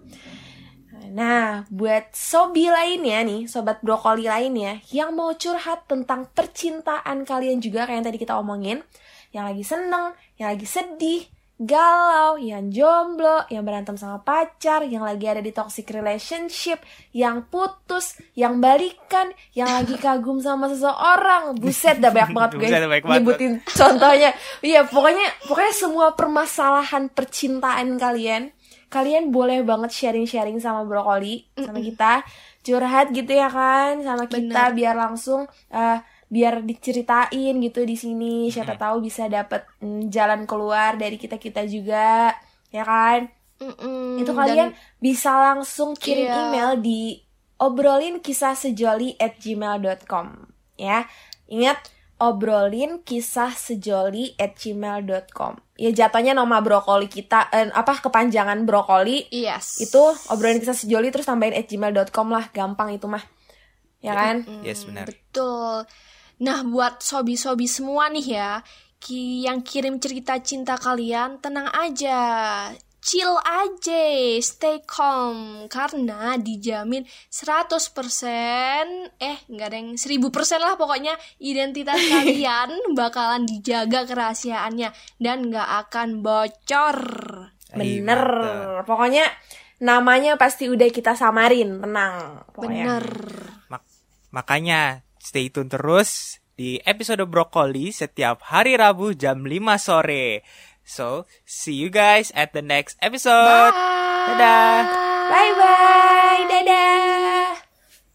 Nah 1.14 1.62
buat 1.70 2.10
sobi 2.10 2.66
lainnya 2.66 3.22
nih 3.22 3.46
sobat 3.46 3.78
brokoli 3.78 4.26
lainnya 4.26 4.82
yang 4.90 5.14
mau 5.14 5.30
curhat 5.38 5.86
tentang 5.86 6.26
percintaan 6.34 7.22
kalian 7.22 7.62
juga 7.62 7.86
kayak 7.86 8.02
yang 8.02 8.06
tadi 8.10 8.18
kita 8.18 8.34
omongin. 8.34 8.82
Yang 9.30 9.44
lagi 9.46 9.64
seneng 9.64 10.06
yang 10.42 10.48
lagi 10.58 10.66
sedih 10.66 11.22
galau, 11.58 12.38
yang 12.38 12.70
jomblo, 12.70 13.42
yang 13.50 13.66
berantem 13.66 13.98
sama 13.98 14.22
pacar, 14.22 14.86
yang 14.86 15.02
lagi 15.02 15.26
ada 15.26 15.42
di 15.42 15.50
toxic 15.50 15.90
relationship, 15.90 16.78
yang 17.10 17.50
putus, 17.50 18.14
yang 18.38 18.62
balikan, 18.62 19.34
yang 19.58 19.66
lagi 19.66 19.98
kagum 20.04 20.38
sama 20.38 20.70
seseorang. 20.70 21.58
Buset, 21.58 21.98
dah 21.98 22.14
banyak 22.14 22.30
banget 22.30 22.50
gue 22.54 22.68
nyebutin 23.02 23.52
contohnya. 23.74 24.30
Iya, 24.62 24.86
pokoknya 24.86 25.26
pokoknya 25.50 25.74
semua 25.74 26.06
permasalahan 26.14 27.10
percintaan 27.10 27.98
kalian, 27.98 28.54
kalian 28.86 29.34
boleh 29.34 29.66
banget 29.66 29.90
sharing-sharing 29.90 30.62
sama 30.62 30.86
brokoli 30.86 31.42
sama 31.58 31.82
kita, 31.82 32.22
curhat 32.62 33.10
gitu 33.10 33.32
ya 33.34 33.50
kan 33.50 33.98
sama 34.06 34.30
kita 34.30 34.70
Bener. 34.70 34.76
biar 34.76 34.94
langsung 34.94 35.48
uh, 35.74 35.98
biar 36.28 36.60
diceritain 36.62 37.32
gitu 37.58 37.80
di 37.82 37.94
sini. 37.94 38.48
Siapa 38.48 38.76
tahu 38.76 39.00
bisa 39.00 39.26
dapet 39.26 39.64
mm, 39.78 40.08
jalan 40.08 40.44
keluar 40.44 40.94
dari 40.94 41.16
kita 41.16 41.36
kita 41.36 41.64
juga 41.64 42.36
ya 42.68 42.84
kan? 42.84 43.28
Mm-mm, 43.58 44.22
itu 44.22 44.30
dan- 44.30 44.38
kalian 44.38 44.68
bisa 44.96 45.34
langsung 45.34 45.92
kirim 45.92 46.24
Iya. 46.24 46.36
email 46.46 46.70
di 46.78 47.18
obrolin 47.58 48.20
kisah 48.20 48.54
sejoli 48.54 49.16
at 49.16 49.34
gmail.com 49.36 50.26
ya. 50.76 51.02
Ingat 51.48 51.90
obrolin 52.18 53.00
kisah 53.00 53.50
sejoli 53.50 54.34
at 54.36 54.54
gmail.com 54.54 55.54
ya 55.74 55.90
jatuhnya 55.92 56.34
nama 56.34 56.58
brokoli 56.58 57.06
kita 57.06 57.46
eh, 57.50 57.70
apa 57.70 57.98
kepanjangan 57.98 58.62
brokoli. 58.62 59.26
Yes. 59.30 59.78
Itu 59.80 60.02
obrolin 60.28 60.58
kisah 60.58 60.74
sejoli 60.76 61.08
terus 61.08 61.26
tambahin 61.26 61.54
at 61.54 61.66
gmail.com 61.66 62.26
lah 62.28 62.50
gampang 62.50 62.92
itu 62.92 63.06
mah. 63.06 63.22
Ya 63.98 64.14
kan? 64.14 64.46
Mm, 64.46 64.62
Yes, 64.62 64.86
benar. 64.86 65.10
Betul. 65.10 65.82
Nah, 66.38 66.62
buat 66.62 67.02
sobi-sobi 67.02 67.66
semua 67.66 68.06
nih 68.06 68.26
ya, 68.38 68.62
ki 69.02 69.46
yang 69.46 69.62
kirim 69.66 69.98
cerita 69.98 70.38
cinta 70.38 70.78
kalian, 70.78 71.42
tenang 71.42 71.66
aja. 71.74 72.20
Chill 72.98 73.30
aja, 73.40 74.04
stay 74.42 74.82
calm 74.84 75.70
karena 75.70 76.34
dijamin 76.36 77.06
100% 77.30 79.22
eh 79.22 79.38
nggak 79.48 79.66
ada 79.70 79.76
yang 79.78 79.94
1000% 79.96 80.58
lah 80.60 80.74
pokoknya 80.74 81.14
identitas 81.40 81.96
kalian 82.12 82.74
bakalan 82.98 83.46
dijaga 83.46 84.02
kerahasiaannya 84.04 84.90
dan 85.22 85.38
nggak 85.46 85.88
akan 85.88 86.20
bocor. 86.20 86.98
Ih, 87.78 88.02
bener 88.02 88.20
mantep. 88.20 88.84
pokoknya 88.84 89.24
namanya 89.78 90.34
pasti 90.34 90.66
udah 90.66 90.90
kita 90.90 91.14
samarin 91.14 91.78
tenang 91.78 92.44
pokoknya. 92.50 92.84
Bener. 92.98 93.06
Mak- 93.72 93.88
makanya 94.34 95.06
stay 95.20 95.50
tune 95.52 95.70
terus 95.70 96.40
di 96.58 96.82
episode 96.82 97.22
Brokoli 97.30 97.94
setiap 97.94 98.42
hari 98.50 98.74
Rabu 98.74 99.14
jam 99.14 99.46
5 99.46 99.78
sore. 99.78 100.42
So, 100.88 101.28
see 101.44 101.76
you 101.76 101.92
guys 101.92 102.32
at 102.32 102.56
the 102.56 102.64
next 102.64 102.96
episode. 103.04 103.76
Bye. 103.76 104.32
Dadah. 104.32 105.08
bye 105.28 105.52
bye 105.56 106.42
dadah 106.48 107.67